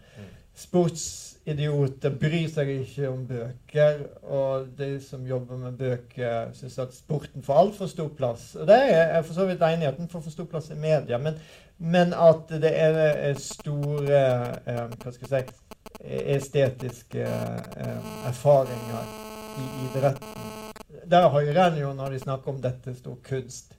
[1.47, 7.43] Sportsidioter bryr seg ikke om bøker, og de som jobber med bøker, syns at sporten
[7.43, 8.55] får altfor stor plass.
[8.59, 10.67] Og det er jeg for så vidt enig i, at den får for stor plass
[10.69, 11.17] i media.
[11.17, 11.39] Men,
[11.79, 14.19] men at det er store
[14.67, 19.07] eh, hva skal jeg si, estetiske eh, erfaringer
[19.55, 20.35] i idretten.
[21.07, 23.71] Der hører en jo når de snakker om dette stor kunst.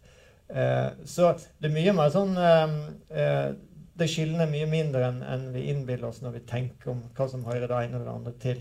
[0.49, 2.79] Eh, så det er mye mer sånn eh,
[3.13, 3.51] eh,
[3.99, 7.47] Det skillet mye mindre enn en vi innbiller oss når vi tenker om hva som
[7.49, 8.61] hører det ene eller det andre til.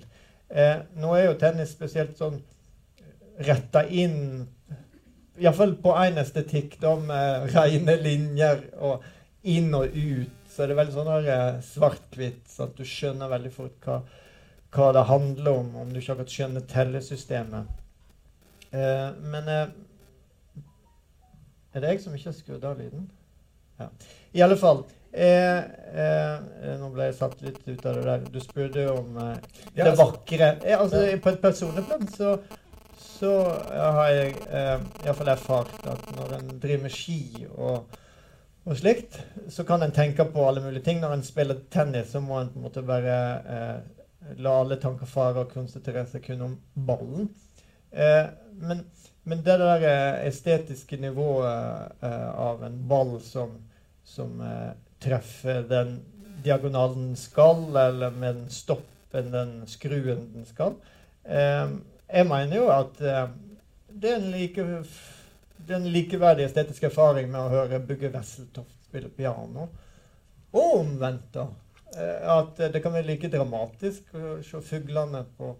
[0.49, 2.39] Eh, nå er jo tennis spesielt sånn
[3.45, 4.47] retta inn
[5.37, 9.03] Iallfall på én estetikk, da, med rene linjer og
[9.45, 10.33] inn og ut.
[10.49, 13.99] Så er det veldig sånn eh, svart-hvitt, så at du skjønner veldig fort hva,
[14.73, 17.83] hva det handler om, om du ikke akkurat skjønner tellesystemet.
[18.71, 19.67] Eh, men eh,
[21.75, 23.03] Er det jeg som ikke har skrudd av lyden?
[23.77, 23.91] Ja.
[24.33, 24.87] I alle fall
[25.17, 25.57] eh,
[26.03, 28.25] eh, Nå ble jeg satt litt ut av det der.
[28.31, 29.35] Du spurte om eh,
[29.73, 30.49] det altså- vakre.
[30.63, 32.37] Eh, altså, På et personlig plan så,
[32.97, 33.33] så
[33.73, 37.97] har jeg eh, iallfall erfart at når en driver med ski og,
[38.67, 41.01] og slikt, så kan en tenke på alle mulige ting.
[41.01, 43.19] Når en spiller tennis, så må en på en måte bare
[43.57, 43.77] eh,
[44.43, 47.29] la alle tanker fare og konsentrere seg kun om ballen.
[47.91, 48.25] Eh,
[48.61, 48.83] men,
[49.23, 53.55] men det der eh, estetiske nivået eh, av en ball som,
[54.03, 54.41] som
[55.03, 55.99] treffer den
[56.43, 60.75] diagonalen den skal, eller med den stoppen, den skruen den skal
[61.23, 61.69] eh,
[62.07, 63.29] Jeg mener jo at eh,
[63.89, 64.65] det er en like
[65.67, 69.67] det er en likeverdig estetisk erfaring med å høre Bugge Wesseltoft spille piano.
[70.55, 71.47] Og omvendt, da.
[71.97, 75.51] Eh, At det kan være like dramatisk å se fuglene på,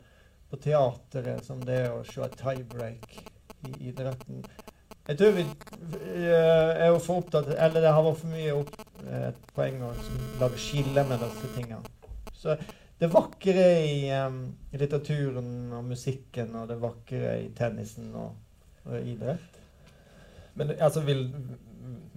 [0.50, 3.20] på teateret som det er å se et tiebreak
[3.68, 4.46] i idretten.
[5.08, 8.74] Jeg tror vi eh, er for opptatt Eller det har vært for mye opp,
[9.30, 9.94] et poeng å
[10.42, 11.96] lage skille med disse tingene.
[12.38, 12.56] Så
[12.98, 14.42] det vakre i, um,
[14.74, 18.34] litteraturen og musikken, og det vakre i tennisen og,
[18.88, 19.60] og idrett
[20.58, 21.28] Men altså, vil,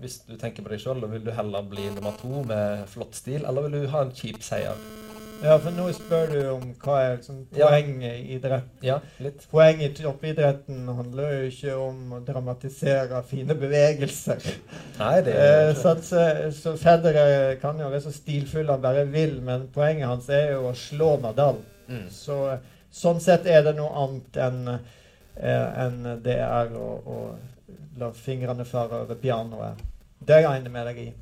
[0.00, 3.44] hvis du tenker på deg sjøl, vil du heller bli nummer to med flott stil,
[3.44, 5.09] eller vil du ha en kjip seier?
[5.40, 8.66] Ja, for nå spør du om hva er liksom poenget i idrett.
[8.84, 9.46] Ja, litt.
[9.48, 14.44] Poenget i toppidretten handler jo ikke om å dramatisere fine bevegelser.
[14.98, 18.84] Nei, det Eh, er så, at, så, så Federer kan jo være så stilfull han
[18.84, 21.62] bare vil, men poenget hans er jo å slå Nadal.
[21.88, 22.04] Mm.
[22.12, 22.36] Så,
[22.92, 27.18] sånn sett er det noe annet enn eh, enn det er å, å
[28.00, 29.80] la fingrene fare over pianoet.
[30.20, 31.12] Det regner jeg med deg i.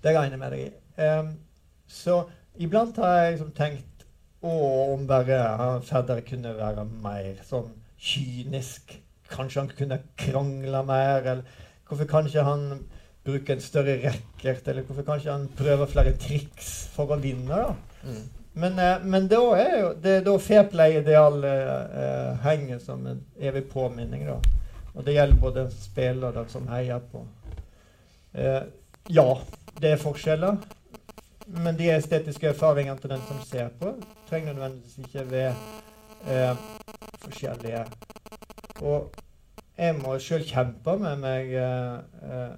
[0.00, 0.70] Det regner jeg med deg i.
[1.00, 1.32] Um,
[1.90, 2.20] så
[2.60, 4.06] iblant har jeg liksom tenkt
[4.40, 4.52] å,
[4.94, 7.70] om bare han Federer kunne være mer sånn
[8.00, 8.96] kynisk.
[9.30, 12.66] Kanskje han kunne krangle mer, eller hvorfor kan ikke han
[13.24, 17.64] bruke en større racket, eller hvorfor kan ikke han prøve flere triks for å vinne,
[17.64, 17.74] da?
[18.04, 18.22] Mm.
[18.60, 23.20] Men, eh, men da er jo det er da fair play-idealet eh, henger som en
[23.38, 24.40] evig påminning, da.
[24.94, 27.22] Og det gjelder både spiller og den som heier på.
[28.34, 28.62] Eh,
[29.14, 29.28] ja,
[29.80, 30.58] det er forskjeller.
[31.50, 33.94] Men de estetiske erfaringene til den som ser på,
[34.28, 35.54] trenger nødvendigvis ikke være
[36.30, 36.68] eh,
[37.24, 37.84] forskjellige.
[38.80, 39.10] Og
[39.80, 41.96] jeg må sjøl kjempe med meg eh,
[42.28, 42.52] eh,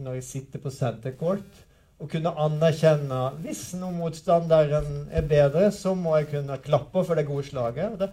[0.00, 1.62] når jeg sitter på center court.
[2.02, 7.26] Og kunne anerkjenne Hvis nå motstanderen er bedre, så må jeg kunne klappe for det
[7.28, 7.98] gode slaget.
[8.00, 8.10] Det,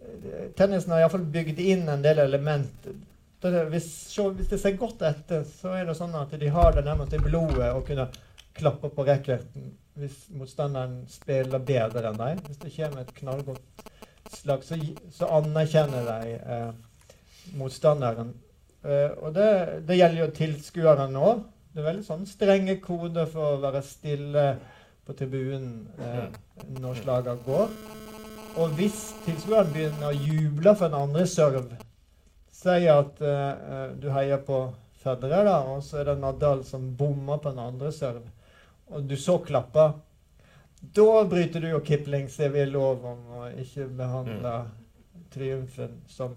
[0.00, 2.96] eh, tennisen har iallfall bygd inn en del elementer.
[3.40, 7.14] Hvis, hvis det ser godt etter, så er det sånn at de har det nærmest
[7.16, 8.10] i blodet å kunne
[8.60, 12.38] klappe på racketen hvis motstanderen spiller bedre enn deg.
[12.46, 13.88] Hvis det kommer et knallgodt
[14.32, 14.78] slag, så,
[15.12, 16.70] så anerkjenner de eh,
[17.60, 18.32] motstanderen.
[18.84, 19.50] Eh, og det,
[19.88, 21.42] det gjelder jo tilskuerne òg.
[21.70, 24.46] Det er veldig sånn strenge koder for å være stille
[25.06, 26.26] på tribunen eh,
[26.80, 27.76] når slagene går.
[28.60, 31.78] Og hvis tilskueren begynner å juble for en andre serve
[32.60, 34.58] Si at eh, eh, du heier på
[35.00, 38.26] Federer, da, og så er det Nadal som bommer på en andre serve,
[38.90, 39.92] og du så klapper
[40.96, 44.52] Da bryter du jo Kiplings evige lov om å ikke behandle
[45.34, 46.32] triumfen som,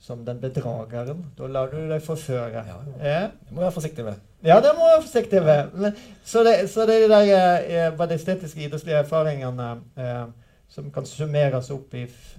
[0.00, 1.24] som den bedrageren.
[1.36, 2.52] Da lar du deg forføre.
[2.54, 2.76] Ja, ja.
[3.02, 3.24] Ja.
[3.34, 4.20] Det må jeg være forsiktig med.
[4.44, 5.74] Ja, det må du være forsiktig med.
[5.82, 9.68] Men, så, det, så det er de eh, bare de estetiske idrettslige erfaringene
[9.98, 10.24] eh,
[10.70, 12.38] som kan summeres opp i f-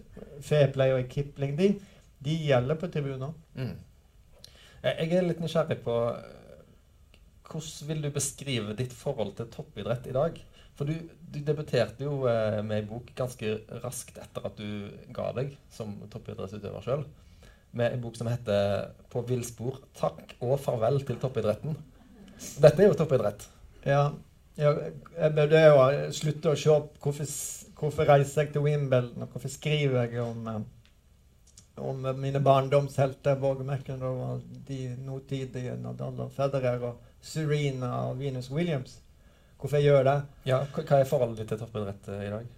[0.96, 1.70] og i Kipling, de,
[2.24, 3.34] de gjelder på tribuner.
[3.56, 3.76] Mm.
[4.86, 6.35] Jeg er litt nysgjerrig på eh,
[7.56, 10.38] hvordan vil du beskrive ditt forhold til toppidrett i dag?
[10.76, 10.96] For du,
[11.32, 13.54] du debuterte jo eh, med ei bok ganske
[13.84, 17.06] raskt etter at du ga deg som toppidrettsutøver sjøl.
[17.76, 19.82] med en bok som heter 'På villspor.
[19.96, 21.76] Takk og farvel til toppidretten'.
[22.62, 23.48] Dette er jo toppidrett.
[23.86, 24.12] Ja,
[24.56, 24.72] ja
[25.18, 27.28] jeg burde jo slutte å se opp hvorfor,
[27.76, 30.62] hvorfor reiser jeg til Wimbledon, hvorfor skriver jeg om, eh,
[31.78, 38.52] om mine barndomshelter, Borge McEnroe og de nåtidige Nadal og Federer og Serena og Venus
[38.54, 39.00] Williams.
[39.60, 40.20] Hvorfor jeg gjør det?
[40.46, 42.50] Ja, hva er forholdet ditt til toppidrett eh, i dag?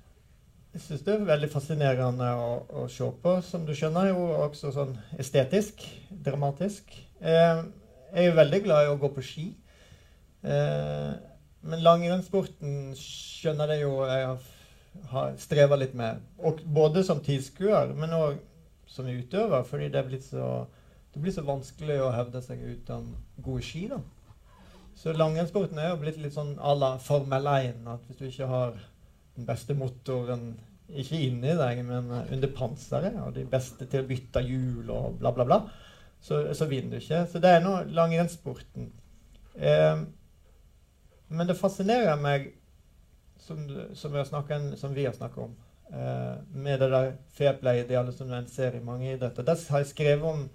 [0.74, 2.50] Jeg syns det er veldig fascinerende å,
[2.82, 3.38] å se på.
[3.46, 5.86] Som du skjønner, jo også sånn estetisk,
[6.26, 6.92] dramatisk.
[7.22, 7.64] Eh,
[8.12, 9.48] jeg er veldig glad i å gå på ski.
[10.44, 11.14] Eh,
[11.68, 14.52] men langrennssporten skjønner jeg jo jeg har,
[15.14, 16.22] har streva litt med.
[16.44, 18.44] Og både som tilskuer, men òg
[18.92, 20.52] som utøver, fordi det, er blitt så,
[21.14, 23.10] det blir så vanskelig å hevde seg uten
[23.44, 23.88] gode ski.
[23.92, 24.00] da.
[24.98, 27.84] Så langrennssporten er jo blitt litt sånn à la Formel 1.
[27.92, 28.78] At hvis du ikke har
[29.38, 30.48] den beste motoren
[30.88, 35.34] ikke inni deg, men under panseret, og de beste til å bytte hjul og bla,
[35.36, 35.60] bla, bla,
[36.24, 37.26] så, så vinner du ikke.
[37.30, 38.90] Så det er nå langrennssporten.
[39.54, 40.02] Eh,
[41.28, 42.50] men det fascinerer meg,
[43.44, 43.62] som,
[43.94, 45.56] som, snakket, som vi har snakket om,
[45.92, 49.46] eh, med det der fair play-idealet som en ser i mange idretter.
[49.46, 50.48] Det har jeg skrevet om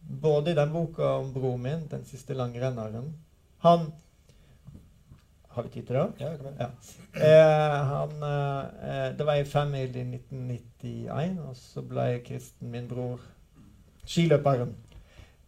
[0.00, 3.12] både i den boka om broren min, 'Den siste langrenneren'.
[3.60, 3.92] Han
[5.50, 6.06] Har vi tid til det?
[6.20, 6.28] Ja.
[6.60, 6.68] Ja.
[7.26, 13.18] Eh, han, eh, det var en femmil i 1991, og så ble Kristen, min bror,
[14.06, 14.76] skiløperen.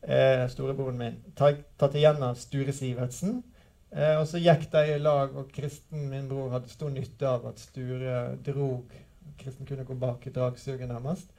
[0.03, 1.21] Eh, storebroren min.
[1.39, 3.45] Tatt igjen av Sture Sivertsen.
[3.93, 7.47] Eh, og så gikk de i lag, og Kristen, min bror, hadde stor nytte av
[7.53, 8.91] at Sture drog.
[9.39, 11.31] Kristen kunne gå bak i dragsuget nærmest.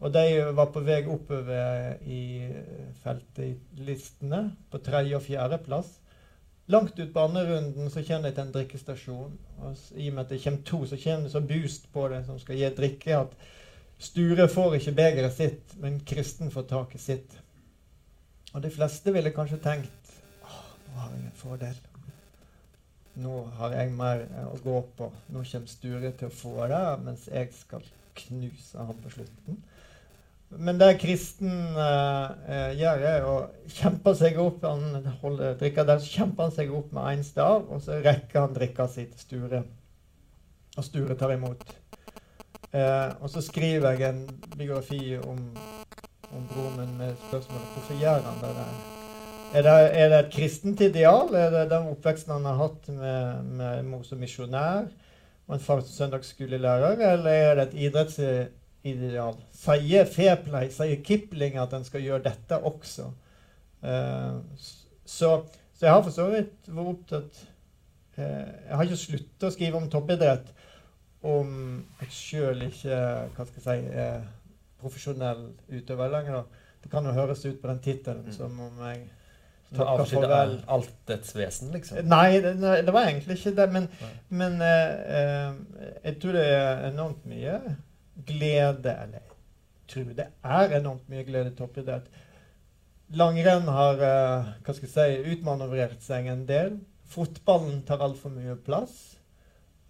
[0.00, 2.22] Og de var på vei oppover i
[3.02, 5.98] feltet i listene, på tredje og fjerde plass.
[6.66, 9.32] Langt ut på andre runden så kommer de til en drikkestasjon.
[9.58, 12.22] Og I og med at det kommer to, så kommer det så boost på det
[12.26, 13.36] som skal gi drikke, at
[13.98, 17.36] Sture får ikke begeret sitt, men Kristen får tak i sitt.
[18.52, 21.78] Og de fleste ville kanskje tenkt åh, nå har jeg en fordel.
[23.14, 25.10] Nå har jeg mer eh, å gå på.
[25.30, 27.86] Nå kommer Sture til å få det, mens jeg skal
[28.24, 29.62] knuse han på slutten.
[30.58, 33.36] Men det kristen eh, gjør, er å
[33.70, 37.82] kjempe seg opp Han holder drikka der, kjemper han seg opp med én stav, og
[37.84, 39.62] så rekker han drikka si til Sture.
[40.74, 41.64] Og Sture tar imot.
[42.74, 44.24] Uh, og så skriver jeg en
[44.58, 45.38] biografi om,
[46.34, 48.72] om broren min med spørsmålet hvorfor gjør han det der.
[49.54, 51.30] Er det, er det et kristent ideal?
[51.38, 54.88] Er det den oppveksten han har hatt med, med mor som misjonær
[55.44, 57.80] og en far som søndagsskolelærer, eller er det et
[58.84, 59.38] idrettsideal?
[59.56, 63.08] Sier Fairplay, sier Kipling at en skal gjøre dette også?
[63.84, 64.36] Eh,
[65.04, 65.30] så,
[65.74, 67.40] så jeg har for så vidt vært opptatt
[68.16, 70.54] eh, Jeg har ikke sluttet å skrive om toppidrett
[71.24, 71.50] om
[72.02, 72.96] jeg sjøl ikke
[73.32, 74.24] hva skal jeg si, er
[74.80, 76.42] profesjonell utøver lenger.
[76.84, 79.06] Det kan jo høres ut på den tittelen som om jeg
[79.74, 80.58] takker farvel.
[80.68, 82.02] alt dets vesen, liksom?
[82.08, 83.66] Nei, det, det var egentlig ikke det.
[83.72, 83.88] Men,
[84.28, 87.56] men eh, eh, jeg tror det er enormt mye
[88.26, 89.22] glede Eller
[89.84, 92.06] jeg tror det er enormt mye glede i toppidrett.
[93.14, 96.78] Langrenn har uh, hva skal jeg si, utmanøvrert seg en del.
[97.12, 98.94] Fotballen tar altfor mye plass.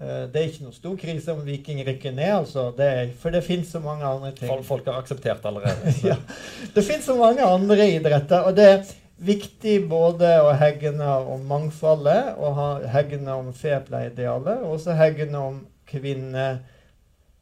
[0.02, 2.66] Uh, det er ikke noe stor krise om Viking rykker ned, altså.
[2.76, 4.50] Det er, for det finnes så mange andre ting.
[4.50, 5.94] Folk, folk har akseptert allerede.
[6.10, 6.18] ja.
[6.74, 8.84] Det finnes så mange andre idretter, og det er
[9.24, 15.38] viktig både å hegne om mangfoldet og ha, hegne om fair play-idealet, og også hegne
[15.38, 16.48] om kvinne,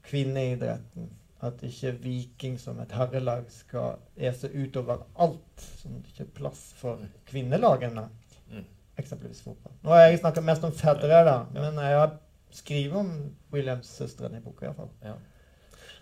[0.07, 1.11] kvinneidretten.
[1.43, 6.69] At ikke Viking som et herrelag skal ese utover alt, at det ikke er plass
[6.79, 8.07] for kvinnelagene.
[8.53, 8.69] Mm.
[8.99, 9.75] Eksempelvis fotball.
[9.83, 12.17] Nå har jeg snakka mest om Federer, da, men jeg har
[12.55, 13.13] skrevet om
[13.53, 14.67] Williams-søstrene i boka.
[14.67, 14.91] i hvert fall.
[15.03, 15.19] Ja.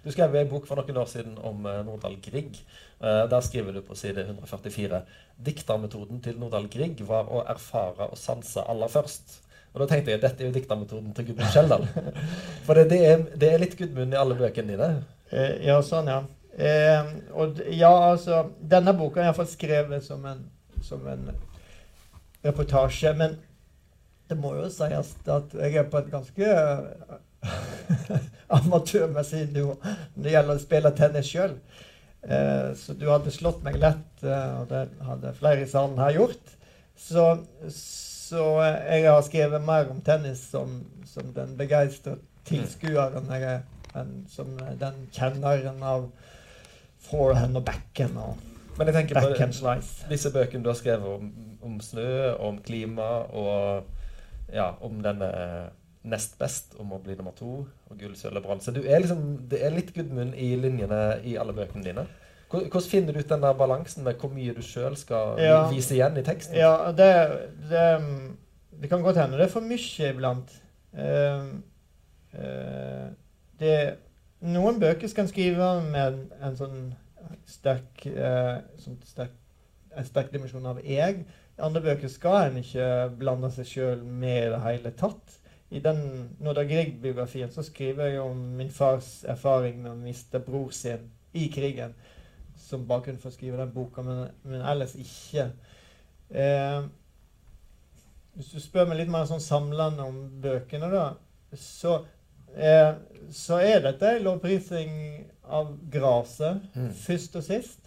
[0.04, 2.56] Du skrev en bok for noen år siden om eh, Nordahl Grieg.
[3.00, 5.02] Eh, der skriver du på side 144
[5.46, 9.40] Diktermetoden til Nordahl Grieg var å erfare og sanse aller først.
[9.70, 11.86] Og da tenkte jeg dette er jo diktermetoden til Gudmund Skjeldal.
[12.66, 14.90] For det, det, er, det er litt Gudmund i alle bøkene dine.
[15.30, 16.24] Eh, ja, sånn, ja.
[16.50, 20.42] Eh, og ja, altså Denne boka er iallfall skrevet som en,
[20.82, 21.28] som en
[22.44, 23.14] reportasje.
[23.16, 23.38] Men
[24.30, 28.18] det må jo sies at jeg er på et ganske eh,
[28.58, 31.54] amatørmessig nivå når det gjelder å spille tennis sjøl.
[32.22, 36.18] Eh, så du hadde slått meg lett, eh, og det hadde flere i salen her
[36.18, 36.56] gjort.
[37.00, 37.24] Så,
[38.30, 42.16] så eh, jeg har skrevet mer om tennis som, som den begeistra
[42.48, 43.64] tilskueren er,
[43.98, 46.06] enn som den kjenneren av
[47.10, 48.46] forehand og backhand og
[48.78, 50.06] Men jeg tenker backhand på slice.
[50.08, 51.32] disse bøkene du har skrevet om,
[51.66, 53.90] om snø, om klima og
[54.54, 55.66] ja, om denne eh,
[56.10, 58.72] nest best, om å bli nummer to, og gull, sølv og bronse.
[58.72, 62.06] Liksom, Det er litt Gudmund i linjene i alle bøkene dine.
[62.50, 65.68] Hvor- Hvordan finner du ut den der balansen med hvor mye du sjøl skal Ja.
[65.70, 66.56] vise igjen i teksten?
[66.58, 67.10] Ja, det,
[67.70, 67.84] det,
[68.82, 70.50] det kan godt hende det er for mye iblant.
[70.92, 71.60] Uh,
[72.34, 73.10] uh,
[73.60, 73.76] det,
[74.42, 76.80] noen bøker skal en skrive med en, en sånn
[77.46, 79.36] sterk, uh, sånn sterk
[79.96, 81.24] en sterk dimensjon av jeg.
[81.60, 82.86] Andre bøker skal en ikke
[83.18, 85.36] blande seg sjøl med i det hele tatt.
[85.70, 86.00] I den
[86.42, 91.46] Nordahl Grieg-biografien så skriver jeg om min fars erfaring med å miste bror sin i
[91.52, 91.92] krigen
[92.70, 95.48] som bakgrunn for å skrive den boka, men, men ellers ikke.
[96.30, 96.80] Eh,
[98.38, 101.04] hvis du spør meg litt mer sånn samlende om bøkene, da,
[101.58, 101.96] så,
[102.54, 102.92] eh,
[103.34, 104.94] så er dette en lovprising
[105.50, 106.92] av graset, Mm.
[106.94, 107.78] først og sist.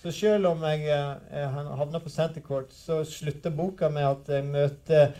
[0.00, 4.44] Så selv om jeg, eh, jeg havner på Centercourt, så slutter boka med at jeg
[4.48, 5.12] møter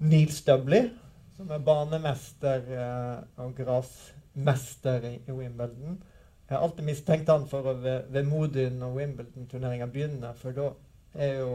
[0.00, 0.88] Neil Stubley,
[1.36, 6.00] som er banemester eh, og grasmester i, i Wimbledon.
[6.48, 10.70] Jeg har alltid mistenkt han for å være Modun når Wimbledon-turneringa begynner, for da
[11.14, 11.54] er jo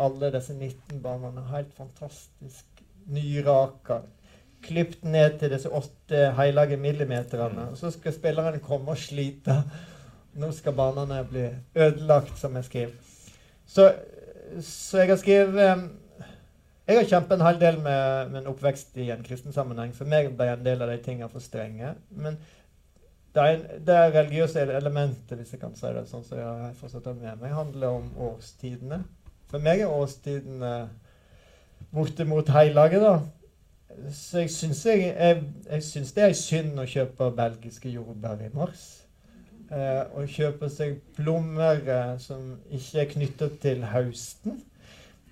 [0.00, 4.00] alle disse 19 banene helt fantastisk nyraka.
[4.64, 7.70] Klipt ned til disse åtte hellige millimeterne.
[7.70, 9.60] Og så skal spillerne komme og slite.
[10.40, 13.16] Nå skal banene bli ødelagt, som jeg skriver.
[13.66, 13.92] Så,
[14.60, 15.82] så jeg har skrevet eh,
[16.88, 19.92] Jeg har kjempet en hel del med, med oppvekst i en kristen sammenheng.
[19.94, 21.92] For meg ble en del av de tingene for strenge.
[22.10, 22.40] Men
[23.34, 26.72] det, er, det er religiøse elementet, hvis jeg kan si det sånn som jeg har
[26.78, 29.02] forstått med meg, handler om årstidene.
[29.50, 30.72] For meg er årstidene
[31.94, 33.18] bortimot hellige, da.
[34.14, 38.50] Så jeg syns, jeg, jeg, jeg syns det er synd å kjøpe belgiske jordbær i
[38.54, 38.88] mars.
[39.70, 44.58] Eh, og kjøpe seg plommer eh, som ikke er knyttet til høsten.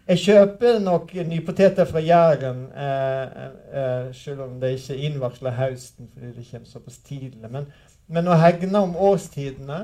[0.08, 3.42] Jeg kjøper nok nypoteter fra Jæren, eh,
[3.80, 7.50] eh, selv om det ikke innvarsler høsten fordi det kommer såpass tidlig.
[7.50, 7.66] Men,
[8.08, 9.82] men å hegne om årstidene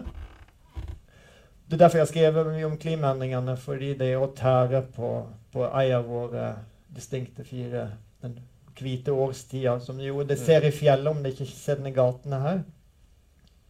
[1.65, 5.11] Det er derfor jeg har skrevet mye om klimaendringene, fordi det er å tære på,
[5.53, 6.51] på ei av våre
[6.95, 7.87] distinkte fire
[8.23, 8.37] den
[8.79, 12.41] hvite årstida, som jo det ser i fjellet om det ikke ser den i gatene
[12.43, 12.61] her.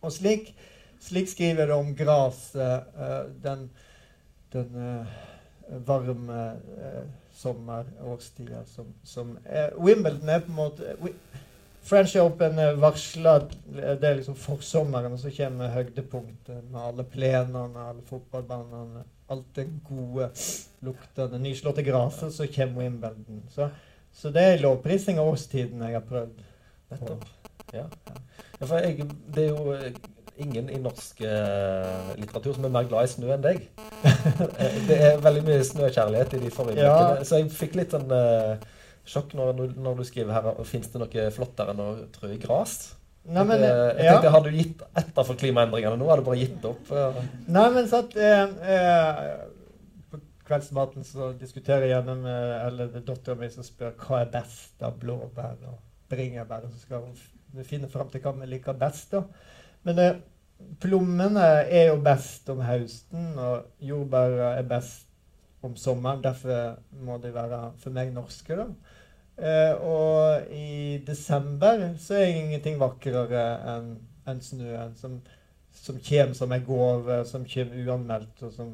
[0.05, 0.51] Og slik,
[1.01, 3.69] slik skriver det om gresset, uh, den,
[4.53, 5.15] den uh,
[5.87, 6.41] varme
[6.77, 10.97] uh, sommerårstida som, som er, Wimbledon er på en måte
[11.85, 17.89] French Open er varsla Det er liksom forsommeren, og så kommer høydepunktet med alle plenene,
[17.91, 19.05] alle fotballbanene,
[19.35, 20.31] alt det gode,
[20.85, 23.43] luktende, nyslåtte gresset, så kommer Wimbledon.
[23.53, 23.69] Så,
[24.13, 26.43] så det er lovprising av årstiden jeg har prøvd.
[26.93, 27.25] Nettopp.
[27.75, 27.87] Ja.
[28.61, 29.97] ja for jeg, det er jo eh,
[30.45, 33.67] ingen i norsk eh, litteratur som er mer glad i snø enn deg.
[34.25, 36.95] Eh, det er veldig mye snøkjærlighet i de forrige Ja.
[36.97, 37.27] bøkene.
[37.29, 38.57] Så jeg fikk litt sånn eh,
[39.09, 42.95] sjokk når, når du skriver her Fins det noe flottere enn å trø i gras?
[43.25, 44.33] Nei, men, jeg, tenkte, ja.
[44.35, 46.09] Har du gitt etter for klimaendringene nå?
[46.11, 46.91] Har du bare gitt opp?
[46.93, 48.43] Nei, men sant eh,
[48.75, 49.23] eh,
[50.13, 54.35] På kveldsmaten så diskuterer jeg gjerne med eller er dattera mi som spør hva er
[54.35, 55.79] best av blåbær og
[56.13, 56.67] bringebær.
[56.69, 59.17] Og så skal hun finne fram til hva vi liker best.
[59.17, 59.25] da.
[59.89, 60.21] Men eh,
[60.85, 65.09] plommene er jo best om høsten, og jordbær er best
[65.65, 66.21] om sommeren.
[66.25, 68.69] Derfor må de være for meg norske, da.
[69.39, 73.89] Eh, og i desember så er ingenting vakrere enn
[74.31, 75.17] en snøen som,
[75.75, 78.71] som kommer som en gave, som kommer uanmeldt, og som,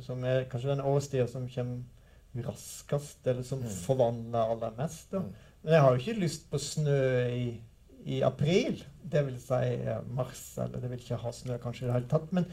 [0.00, 3.68] som er kanskje den årstida som kommer raskest, eller som Mm.
[3.86, 5.10] forvandler aller mest.
[5.10, 5.18] da.
[5.18, 5.32] Mm.
[5.62, 7.60] Men jeg har jo ikke lyst på snø i,
[8.06, 8.84] i april.
[9.02, 12.08] Det vil si eh, mars, eller det vil ikke ha snø kanskje i det hele
[12.08, 12.30] tatt.
[12.32, 12.46] Men,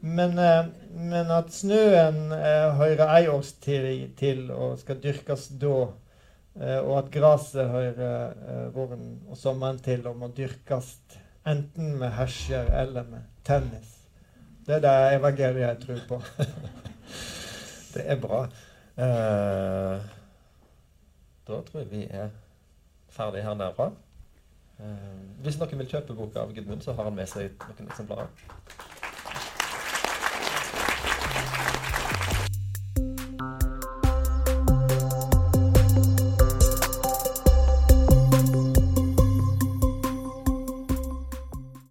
[0.00, 5.88] men, eh, men at snøen eh, hører ei årstid til og skal dyrkes da,
[6.80, 10.94] og at gresset hører eh, våren og sommeren til og må dyrkes
[11.46, 13.92] enten med hesjer eller med tennis.
[14.66, 16.22] Det er det evangeliet jeg tror på.
[17.96, 18.42] Det er bra.
[18.96, 20.02] Uh,
[21.48, 22.28] da tror jeg vi er
[23.08, 23.94] ferdig her nærmere.
[24.76, 28.28] Eh, hvis noen vil kjøpe boka av Gudmund, så har han med seg noen eksemplarer.